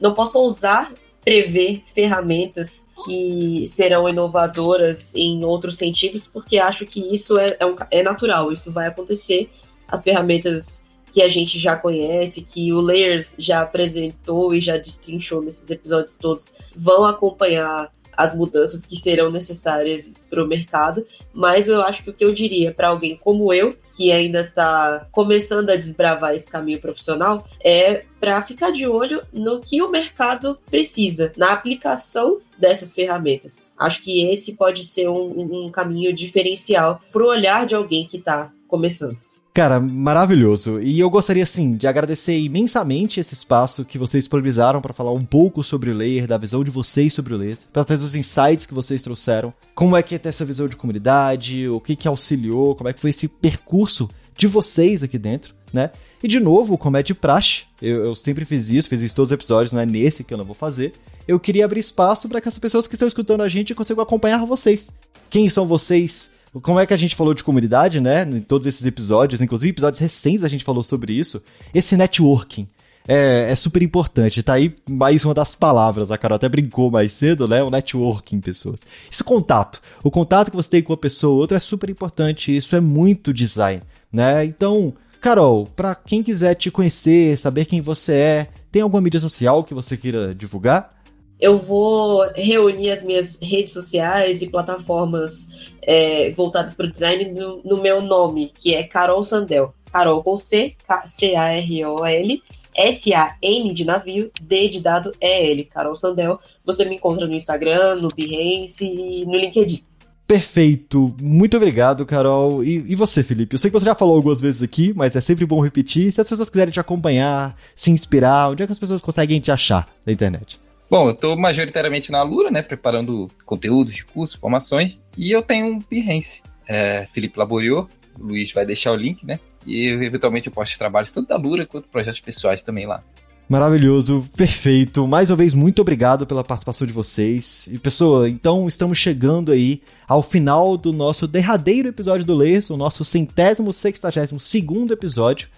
não 0.00 0.14
posso 0.14 0.38
ousar 0.38 0.92
prever 1.24 1.82
ferramentas 1.94 2.86
que 3.04 3.66
serão 3.68 4.08
inovadoras 4.08 5.14
em 5.14 5.44
outros 5.44 5.76
sentidos, 5.76 6.26
porque 6.26 6.58
acho 6.58 6.86
que 6.86 7.00
isso 7.14 7.38
é, 7.38 7.56
é, 7.60 7.66
um, 7.66 7.76
é 7.90 8.02
natural, 8.02 8.52
isso 8.52 8.72
vai 8.72 8.86
acontecer. 8.88 9.50
As 9.86 10.02
ferramentas 10.02 10.82
que 11.12 11.20
a 11.20 11.28
gente 11.28 11.58
já 11.58 11.76
conhece, 11.76 12.42
que 12.42 12.72
o 12.72 12.80
Layers 12.80 13.34
já 13.38 13.60
apresentou 13.62 14.54
e 14.54 14.60
já 14.60 14.76
destrinchou 14.76 15.42
nesses 15.42 15.68
episódios 15.68 16.16
todos, 16.16 16.52
vão 16.74 17.04
acompanhar 17.04 17.92
as 18.16 18.34
mudanças 18.34 18.84
que 18.84 18.96
serão 18.96 19.30
necessárias 19.30 20.12
para 20.28 20.42
o 20.42 20.46
mercado, 20.46 21.06
mas 21.32 21.68
eu 21.68 21.80
acho 21.80 22.04
que 22.04 22.10
o 22.10 22.14
que 22.14 22.24
eu 22.24 22.32
diria 22.32 22.72
para 22.72 22.88
alguém 22.88 23.16
como 23.16 23.52
eu, 23.52 23.76
que 23.96 24.12
ainda 24.12 24.42
está 24.42 25.06
começando 25.10 25.70
a 25.70 25.76
desbravar 25.76 26.34
esse 26.34 26.48
caminho 26.48 26.80
profissional, 26.80 27.46
é 27.62 28.04
para 28.18 28.40
ficar 28.42 28.70
de 28.70 28.86
olho 28.86 29.22
no 29.32 29.60
que 29.60 29.82
o 29.82 29.90
mercado 29.90 30.58
precisa, 30.70 31.32
na 31.36 31.52
aplicação 31.52 32.40
dessas 32.58 32.94
ferramentas. 32.94 33.66
Acho 33.78 34.02
que 34.02 34.30
esse 34.30 34.52
pode 34.52 34.84
ser 34.84 35.08
um, 35.08 35.66
um 35.66 35.70
caminho 35.70 36.14
diferencial 36.14 37.00
para 37.10 37.22
o 37.22 37.28
olhar 37.28 37.66
de 37.66 37.74
alguém 37.74 38.06
que 38.06 38.18
está 38.18 38.52
começando. 38.68 39.18
Cara, 39.52 39.80
maravilhoso. 39.80 40.80
E 40.80 41.00
eu 41.00 41.10
gostaria, 41.10 41.42
assim, 41.42 41.76
de 41.76 41.86
agradecer 41.86 42.38
imensamente 42.38 43.18
esse 43.18 43.34
espaço 43.34 43.84
que 43.84 43.98
vocês 43.98 44.22
disponibilizaram 44.22 44.80
para 44.80 44.94
falar 44.94 45.12
um 45.12 45.24
pouco 45.24 45.64
sobre 45.64 45.90
o 45.90 45.94
Layer, 45.94 46.26
da 46.26 46.38
visão 46.38 46.62
de 46.62 46.70
vocês 46.70 47.12
sobre 47.12 47.34
o 47.34 47.36
Layer, 47.36 47.58
para 47.72 47.84
trazer 47.84 48.04
os 48.04 48.14
insights 48.14 48.64
que 48.64 48.74
vocês 48.74 49.02
trouxeram. 49.02 49.52
Como 49.74 49.96
é 49.96 50.02
que 50.02 50.14
é 50.14 50.18
ter 50.18 50.28
essa 50.28 50.44
visão 50.44 50.68
de 50.68 50.76
comunidade, 50.76 51.68
o 51.68 51.80
que 51.80 51.96
que 51.96 52.06
auxiliou, 52.06 52.76
como 52.76 52.88
é 52.88 52.92
que 52.92 53.00
foi 53.00 53.10
esse 53.10 53.26
percurso 53.26 54.08
de 54.36 54.46
vocês 54.46 55.02
aqui 55.02 55.18
dentro, 55.18 55.52
né? 55.72 55.90
E 56.22 56.28
de 56.28 56.38
novo, 56.38 56.78
como 56.78 56.96
é 56.96 57.02
de 57.02 57.14
praxe, 57.14 57.64
eu, 57.82 58.04
eu 58.04 58.14
sempre 58.14 58.44
fiz 58.44 58.70
isso, 58.70 58.88
fiz 58.88 59.02
isso 59.02 59.14
todos 59.14 59.30
os 59.30 59.34
episódios, 59.34 59.72
não 59.72 59.80
é 59.80 59.86
nesse 59.86 60.22
que 60.22 60.32
eu 60.32 60.38
não 60.38 60.44
vou 60.44 60.54
fazer. 60.54 60.92
Eu 61.26 61.40
queria 61.40 61.64
abrir 61.64 61.80
espaço 61.80 62.28
para 62.28 62.40
que 62.40 62.48
as 62.48 62.58
pessoas 62.58 62.86
que 62.86 62.94
estão 62.94 63.08
escutando 63.08 63.42
a 63.42 63.48
gente 63.48 63.74
consigam 63.74 64.02
acompanhar 64.02 64.44
vocês. 64.46 64.90
Quem 65.28 65.48
são 65.48 65.66
vocês? 65.66 66.30
Como 66.62 66.80
é 66.80 66.86
que 66.86 66.94
a 66.94 66.96
gente 66.96 67.14
falou 67.14 67.32
de 67.32 67.44
comunidade, 67.44 68.00
né? 68.00 68.22
Em 68.22 68.40
todos 68.40 68.66
esses 68.66 68.84
episódios, 68.84 69.40
inclusive 69.40 69.70
episódios 69.70 70.00
recentes 70.00 70.42
a 70.42 70.48
gente 70.48 70.64
falou 70.64 70.82
sobre 70.82 71.12
isso. 71.12 71.42
Esse 71.72 71.96
networking 71.96 72.66
é, 73.06 73.50
é, 73.50 73.54
super 73.54 73.82
importante. 73.82 74.42
Tá 74.42 74.54
aí 74.54 74.74
mais 74.88 75.24
uma 75.24 75.34
das 75.34 75.54
palavras. 75.54 76.10
A 76.10 76.18
Carol 76.18 76.36
até 76.36 76.48
brincou 76.48 76.90
mais 76.90 77.12
cedo, 77.12 77.46
né? 77.46 77.62
O 77.62 77.70
networking, 77.70 78.40
pessoas. 78.40 78.80
Esse 79.10 79.22
contato. 79.22 79.80
O 80.02 80.10
contato 80.10 80.50
que 80.50 80.56
você 80.56 80.70
tem 80.70 80.82
com 80.82 80.92
uma 80.92 80.96
pessoa 80.96 81.34
ou 81.34 81.40
outra 81.40 81.56
é 81.56 81.60
super 81.60 81.88
importante. 81.88 82.56
Isso 82.56 82.74
é 82.74 82.80
muito 82.80 83.32
design, 83.32 83.82
né? 84.12 84.44
Então, 84.44 84.94
Carol, 85.20 85.66
para 85.66 85.94
quem 85.94 86.22
quiser 86.22 86.54
te 86.54 86.70
conhecer, 86.70 87.36
saber 87.36 87.66
quem 87.66 87.80
você 87.80 88.12
é, 88.14 88.48
tem 88.70 88.82
alguma 88.82 89.00
mídia 89.00 89.20
social 89.20 89.64
que 89.64 89.74
você 89.74 89.96
queira 89.96 90.34
divulgar? 90.34 90.99
Eu 91.40 91.58
vou 91.58 92.28
reunir 92.34 92.90
as 92.90 93.02
minhas 93.02 93.38
redes 93.40 93.72
sociais 93.72 94.42
e 94.42 94.48
plataformas 94.48 95.48
é, 95.82 96.30
voltadas 96.32 96.74
para 96.74 96.86
o 96.86 96.92
design 96.92 97.32
no, 97.32 97.62
no, 97.64 97.80
meu 97.80 98.02
nome, 98.02 98.52
que 98.58 98.74
é 98.74 98.82
Carol 98.82 99.22
Sandel. 99.22 99.74
Carol 99.90 100.22
com 100.22 100.36
C, 100.36 100.74
C-A-R-O-L, 101.06 102.42
S-A-N 102.74 103.74
de 103.74 103.84
navio, 103.84 104.30
D 104.40 104.68
de 104.68 104.80
dado 104.80 105.12
E-L. 105.20 105.64
Carol 105.64 105.96
Sandel. 105.96 106.38
Você 106.64 106.84
me 106.84 106.96
encontra 106.96 107.26
no 107.26 107.34
Instagram, 107.34 107.96
no 107.96 108.08
Behance 108.08 108.84
e 108.84 109.24
no 109.24 109.36
LinkedIn. 109.36 109.82
Perfeito. 110.28 111.12
Muito 111.20 111.56
obrigado, 111.56 112.06
Carol. 112.06 112.62
E, 112.62 112.84
e, 112.86 112.94
você, 112.94 113.24
Felipe? 113.24 113.54
Eu 113.54 113.58
sei 113.58 113.68
que 113.68 113.76
você 113.76 113.86
já 113.86 113.96
falou 113.96 114.14
algumas 114.14 114.40
vezes 114.40 114.62
aqui, 114.62 114.92
mas 114.94 115.16
é 115.16 115.20
sempre 115.20 115.44
bom 115.44 115.60
repetir. 115.60 116.12
Se 116.12 116.20
as 116.20 116.28
pessoas 116.28 116.48
quiserem 116.48 116.72
te 116.72 116.78
acompanhar, 116.78 117.56
se 117.74 117.90
inspirar, 117.90 118.50
onde 118.50 118.62
é 118.62 118.66
que 118.66 118.72
as 118.72 118.78
pessoas 118.78 119.00
conseguem 119.00 119.40
te 119.40 119.50
achar 119.50 119.88
na 120.06 120.12
internet? 120.12 120.60
Bom, 120.90 121.06
eu 121.06 121.12
estou 121.12 121.38
majoritariamente 121.38 122.10
na 122.10 122.20
Lura, 122.24 122.50
né, 122.50 122.62
preparando 122.62 123.30
conteúdos 123.46 123.94
de 123.94 124.04
curso, 124.04 124.40
formações, 124.40 124.98
e 125.16 125.30
eu 125.30 125.40
tenho 125.40 125.66
um 125.66 125.78
Behance, 125.78 126.42
é, 126.68 127.06
Felipe 127.12 127.38
Laboriou, 127.38 127.88
Luiz 128.18 128.52
vai 128.52 128.66
deixar 128.66 128.90
o 128.90 128.96
link, 128.96 129.24
né, 129.24 129.38
e 129.64 129.86
eventualmente 129.86 130.48
eu 130.48 130.52
posto 130.52 130.76
trabalhos 130.76 131.12
tanto 131.12 131.28
da 131.28 131.36
Lura 131.36 131.64
quanto 131.64 131.88
projetos 131.88 132.18
pessoais 132.18 132.60
também 132.60 132.86
lá. 132.86 133.00
Maravilhoso, 133.48 134.28
perfeito. 134.36 135.08
Mais 135.08 135.28
uma 135.28 135.36
vez, 135.36 135.54
muito 135.54 135.82
obrigado 135.82 136.24
pela 136.24 136.44
participação 136.44 136.86
de 136.86 136.92
vocês. 136.92 137.68
E, 137.72 137.78
pessoa, 137.78 138.28
então 138.28 138.68
estamos 138.68 138.96
chegando 138.96 139.50
aí 139.50 139.82
ao 140.06 140.22
final 140.22 140.76
do 140.76 140.92
nosso 140.92 141.26
derradeiro 141.26 141.88
episódio 141.88 142.24
do 142.24 142.36
Layers, 142.36 142.70
o 142.70 142.76
nosso 142.76 143.04
centésimo, 143.04 143.72
sextagésimo 143.72 144.38
segundo 144.38 144.92
episódio. 144.92 145.48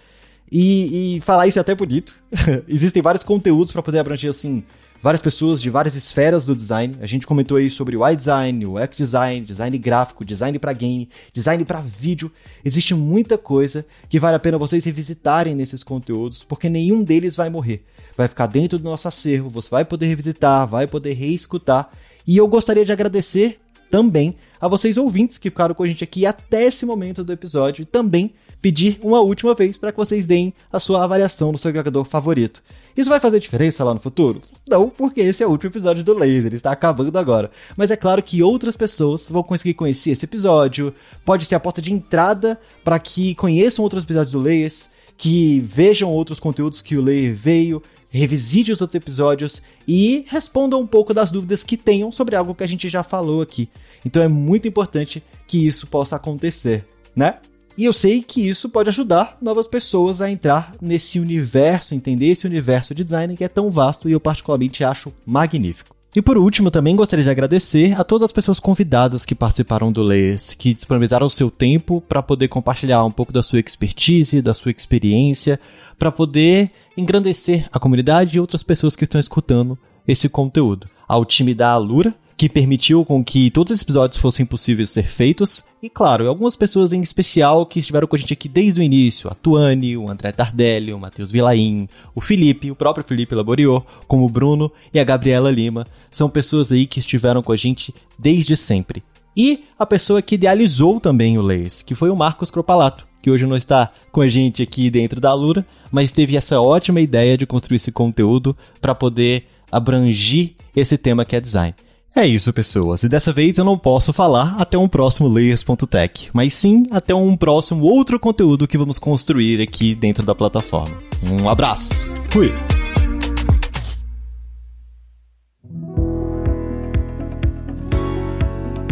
E, 0.51 1.17
e 1.17 1.21
falar 1.21 1.47
isso 1.47 1.59
é 1.59 1.61
até 1.61 1.73
bonito. 1.73 2.15
Existem 2.67 3.01
vários 3.01 3.23
conteúdos 3.23 3.71
para 3.71 3.81
poder 3.81 3.99
abranger, 3.99 4.29
assim, 4.29 4.63
várias 5.03 5.21
pessoas 5.21 5.61
de 5.61 5.69
várias 5.69 5.95
esferas 5.95 6.45
do 6.45 6.55
design. 6.55 6.95
A 7.01 7.05
gente 7.05 7.27
comentou 7.27 7.57
aí 7.57 7.69
sobre 7.69 7.97
o 7.97 8.07
iDesign, 8.07 8.65
o 8.65 8.79
X-Design, 8.79 9.45
design 9.45 9.77
gráfico, 9.77 10.23
design 10.23 10.57
para 10.57 10.71
game, 10.71 11.09
design 11.33 11.65
para 11.65 11.81
vídeo. 11.81 12.31
Existe 12.63 12.95
muita 12.95 13.37
coisa 13.37 13.85
que 14.07 14.17
vale 14.17 14.37
a 14.37 14.39
pena 14.39 14.57
vocês 14.57 14.85
revisitarem 14.85 15.53
nesses 15.53 15.83
conteúdos, 15.83 16.43
porque 16.45 16.69
nenhum 16.69 17.03
deles 17.03 17.35
vai 17.35 17.49
morrer. 17.49 17.83
Vai 18.15 18.29
ficar 18.29 18.47
dentro 18.47 18.77
do 18.77 18.83
nosso 18.85 19.07
acervo, 19.07 19.49
você 19.49 19.69
vai 19.69 19.83
poder 19.83 20.07
revisitar, 20.07 20.65
vai 20.67 20.87
poder 20.87 21.13
reescutar. 21.13 21.91
E 22.25 22.37
eu 22.37 22.47
gostaria 22.47 22.85
de 22.85 22.91
agradecer 22.91 23.59
também 23.89 24.35
a 24.59 24.69
vocês 24.69 24.97
ouvintes 24.97 25.37
que 25.37 25.49
ficaram 25.49 25.75
com 25.75 25.83
a 25.83 25.87
gente 25.87 26.03
aqui 26.03 26.25
até 26.25 26.65
esse 26.65 26.85
momento 26.85 27.23
do 27.23 27.33
episódio 27.33 27.81
e 27.81 27.85
também 27.85 28.33
pedir 28.63 28.97
uma 29.03 29.19
última 29.19 29.53
vez 29.53 29.77
para 29.77 29.91
que 29.91 29.97
vocês 29.97 30.25
deem 30.25 30.53
a 30.71 30.79
sua 30.79 31.03
avaliação 31.03 31.51
no 31.51 31.57
seu 31.57 31.67
agregador 31.67 32.05
favorito. 32.05 32.63
Isso 32.95 33.09
vai 33.09 33.19
fazer 33.19 33.41
diferença 33.41 33.83
lá 33.83 33.93
no 33.93 33.99
futuro? 33.99 34.41
Não, 34.65 34.89
porque 34.89 35.19
esse 35.19 35.43
é 35.43 35.45
o 35.45 35.49
último 35.49 35.69
episódio 35.69 36.01
do 36.01 36.17
Laser, 36.17 36.53
está 36.53 36.71
acabando 36.71 37.19
agora. 37.19 37.51
Mas 37.75 37.91
é 37.91 37.97
claro 37.97 38.23
que 38.23 38.41
outras 38.41 38.77
pessoas 38.77 39.27
vão 39.27 39.43
conseguir 39.43 39.73
conhecer 39.73 40.11
esse 40.11 40.23
episódio, 40.23 40.93
pode 41.25 41.43
ser 41.43 41.55
a 41.55 41.59
porta 41.59 41.81
de 41.81 41.91
entrada 41.91 42.57
para 42.85 42.97
que 42.99 43.35
conheçam 43.35 43.83
outros 43.83 44.05
episódios 44.05 44.31
do 44.31 44.39
Layers, 44.39 44.89
que 45.17 45.59
vejam 45.59 46.09
outros 46.09 46.39
conteúdos 46.39 46.81
que 46.81 46.95
o 46.95 47.01
Layer 47.01 47.35
veio, 47.35 47.81
revisite 48.09 48.71
os 48.71 48.79
outros 48.79 48.95
episódios 48.95 49.61
e 49.85 50.23
respondam 50.29 50.79
um 50.79 50.87
pouco 50.87 51.13
das 51.13 51.31
dúvidas 51.31 51.65
que 51.65 51.75
tenham 51.75 52.13
sobre 52.13 52.37
algo 52.37 52.55
que 52.55 52.63
a 52.63 52.67
gente 52.67 52.87
já 52.87 53.03
falou 53.03 53.41
aqui. 53.41 53.67
Então 54.05 54.23
é 54.23 54.29
muito 54.29 54.69
importante 54.69 55.21
que 55.45 55.67
isso 55.67 55.85
possa 55.85 56.15
acontecer, 56.15 56.85
né? 57.13 57.39
E 57.77 57.85
eu 57.85 57.93
sei 57.93 58.21
que 58.21 58.47
isso 58.47 58.69
pode 58.69 58.89
ajudar 58.89 59.37
novas 59.41 59.65
pessoas 59.65 60.21
a 60.21 60.29
entrar 60.29 60.75
nesse 60.79 61.19
universo, 61.19 61.95
entender 61.95 62.27
esse 62.27 62.45
universo 62.45 62.93
de 62.93 63.03
design 63.03 63.35
que 63.35 63.43
é 63.43 63.47
tão 63.47 63.71
vasto 63.71 64.07
e 64.07 64.11
eu 64.11 64.19
particularmente 64.19 64.83
acho 64.83 65.11
magnífico. 65.25 65.95
E 66.15 66.21
por 66.21 66.37
último, 66.37 66.69
também 66.69 66.95
gostaria 66.95 67.25
de 67.25 67.31
agradecer 67.31 67.99
a 67.99 68.03
todas 68.03 68.25
as 68.25 68.31
pessoas 68.31 68.59
convidadas 68.59 69.25
que 69.25 69.33
participaram 69.33 69.91
do 69.91 70.03
Layers, 70.03 70.53
que 70.53 70.71
disponibilizaram 70.71 71.25
o 71.25 71.29
seu 71.29 71.49
tempo 71.49 72.01
para 72.07 72.21
poder 72.21 72.49
compartilhar 72.49 73.03
um 73.03 73.09
pouco 73.09 73.33
da 73.33 73.41
sua 73.41 73.59
expertise, 73.59 74.39
da 74.39 74.53
sua 74.53 74.71
experiência, 74.71 75.59
para 75.97 76.11
poder 76.11 76.69
engrandecer 76.95 77.67
a 77.71 77.79
comunidade 77.79 78.37
e 78.37 78.39
outras 78.39 78.61
pessoas 78.61 78.95
que 78.95 79.03
estão 79.03 79.19
escutando 79.19 79.75
esse 80.07 80.29
conteúdo. 80.29 80.87
Ao 81.07 81.25
time 81.25 81.55
da 81.55 81.71
Alura, 81.71 82.13
que 82.35 82.49
permitiu 82.49 83.05
com 83.05 83.23
que 83.23 83.51
todos 83.51 83.71
esses 83.71 83.83
episódios 83.83 84.19
fossem 84.19 84.45
possíveis 84.45 84.89
ser 84.89 85.05
feitos. 85.05 85.63
E 85.81 85.89
claro, 85.89 86.27
algumas 86.27 86.55
pessoas 86.55 86.93
em 86.93 87.01
especial 87.01 87.65
que 87.65 87.79
estiveram 87.79 88.07
com 88.07 88.15
a 88.15 88.19
gente 88.19 88.33
aqui 88.33 88.47
desde 88.47 88.79
o 88.79 88.83
início, 88.83 89.29
a 89.29 89.35
Tuane, 89.35 89.97
o 89.97 90.09
André 90.09 90.31
Tardelli, 90.31 90.93
o 90.93 90.99
Matheus 90.99 91.31
Vilaim, 91.31 91.87
o 92.15 92.21
Felipe, 92.21 92.71
o 92.71 92.75
próprio 92.75 93.05
Felipe 93.05 93.35
Laboriou, 93.35 93.85
como 94.07 94.25
o 94.25 94.29
Bruno 94.29 94.71
e 94.93 94.99
a 94.99 95.03
Gabriela 95.03 95.51
Lima, 95.51 95.85
são 96.09 96.29
pessoas 96.29 96.71
aí 96.71 96.87
que 96.87 96.99
estiveram 96.99 97.43
com 97.43 97.51
a 97.51 97.57
gente 97.57 97.93
desde 98.17 98.55
sempre. 98.55 99.03
E 99.35 99.63
a 99.77 99.85
pessoa 99.85 100.21
que 100.21 100.35
idealizou 100.35 100.99
também 100.99 101.37
o 101.37 101.41
Leis, 101.41 101.81
que 101.81 101.95
foi 101.95 102.09
o 102.09 102.15
Marcos 102.15 102.51
Cropalato, 102.51 103.07
que 103.21 103.31
hoje 103.31 103.45
não 103.45 103.55
está 103.55 103.91
com 104.11 104.21
a 104.21 104.27
gente 104.27 104.61
aqui 104.61 104.89
dentro 104.89 105.19
da 105.19 105.33
Lura, 105.33 105.65
mas 105.91 106.11
teve 106.11 106.35
essa 106.35 106.59
ótima 106.59 106.99
ideia 107.01 107.37
de 107.37 107.45
construir 107.45 107.77
esse 107.77 107.91
conteúdo 107.91 108.55
para 108.81 108.93
poder 108.93 109.47
abrangir 109.71 110.53
esse 110.75 110.97
tema 110.97 111.25
que 111.25 111.35
é 111.35 111.41
design. 111.41 111.73
É 112.15 112.27
isso, 112.27 112.53
pessoas. 112.53 113.01
E 113.01 113.09
dessa 113.09 113.33
vez 113.33 113.57
eu 113.57 113.65
não 113.65 113.77
posso 113.77 114.13
falar 114.13 114.55
até 114.59 114.77
um 114.77 114.87
próximo 114.87 115.27
layers.tech, 115.27 116.29
mas 116.31 116.53
sim 116.53 116.85
até 116.91 117.13
um 117.13 117.35
próximo 117.35 117.83
outro 117.85 118.19
conteúdo 118.19 118.67
que 118.67 118.77
vamos 118.77 118.99
construir 118.99 119.59
aqui 119.59 119.95
dentro 119.95 120.23
da 120.23 120.35
plataforma. 120.35 120.95
Um 121.23 121.49
abraço. 121.49 122.05
Fui. 122.29 122.53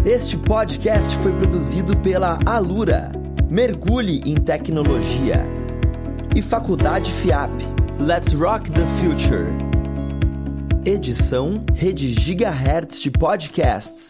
Este 0.04 0.36
podcast 0.36 1.16
foi 1.18 1.32
produzido 1.32 1.96
pela 1.98 2.40
Alura. 2.44 3.12
Mergulhe 3.52 4.24
em 4.26 4.34
tecnologia. 4.34 5.46
E 6.36 6.42
Faculdade 6.42 7.12
FIAP. 7.12 7.52
Let's 8.00 8.34
rock 8.34 8.72
the 8.72 8.86
future. 8.98 9.71
Edição 10.84 11.64
Rede 11.76 12.12
Gigahertz 12.12 13.00
de 13.00 13.12
Podcasts. 13.12 14.10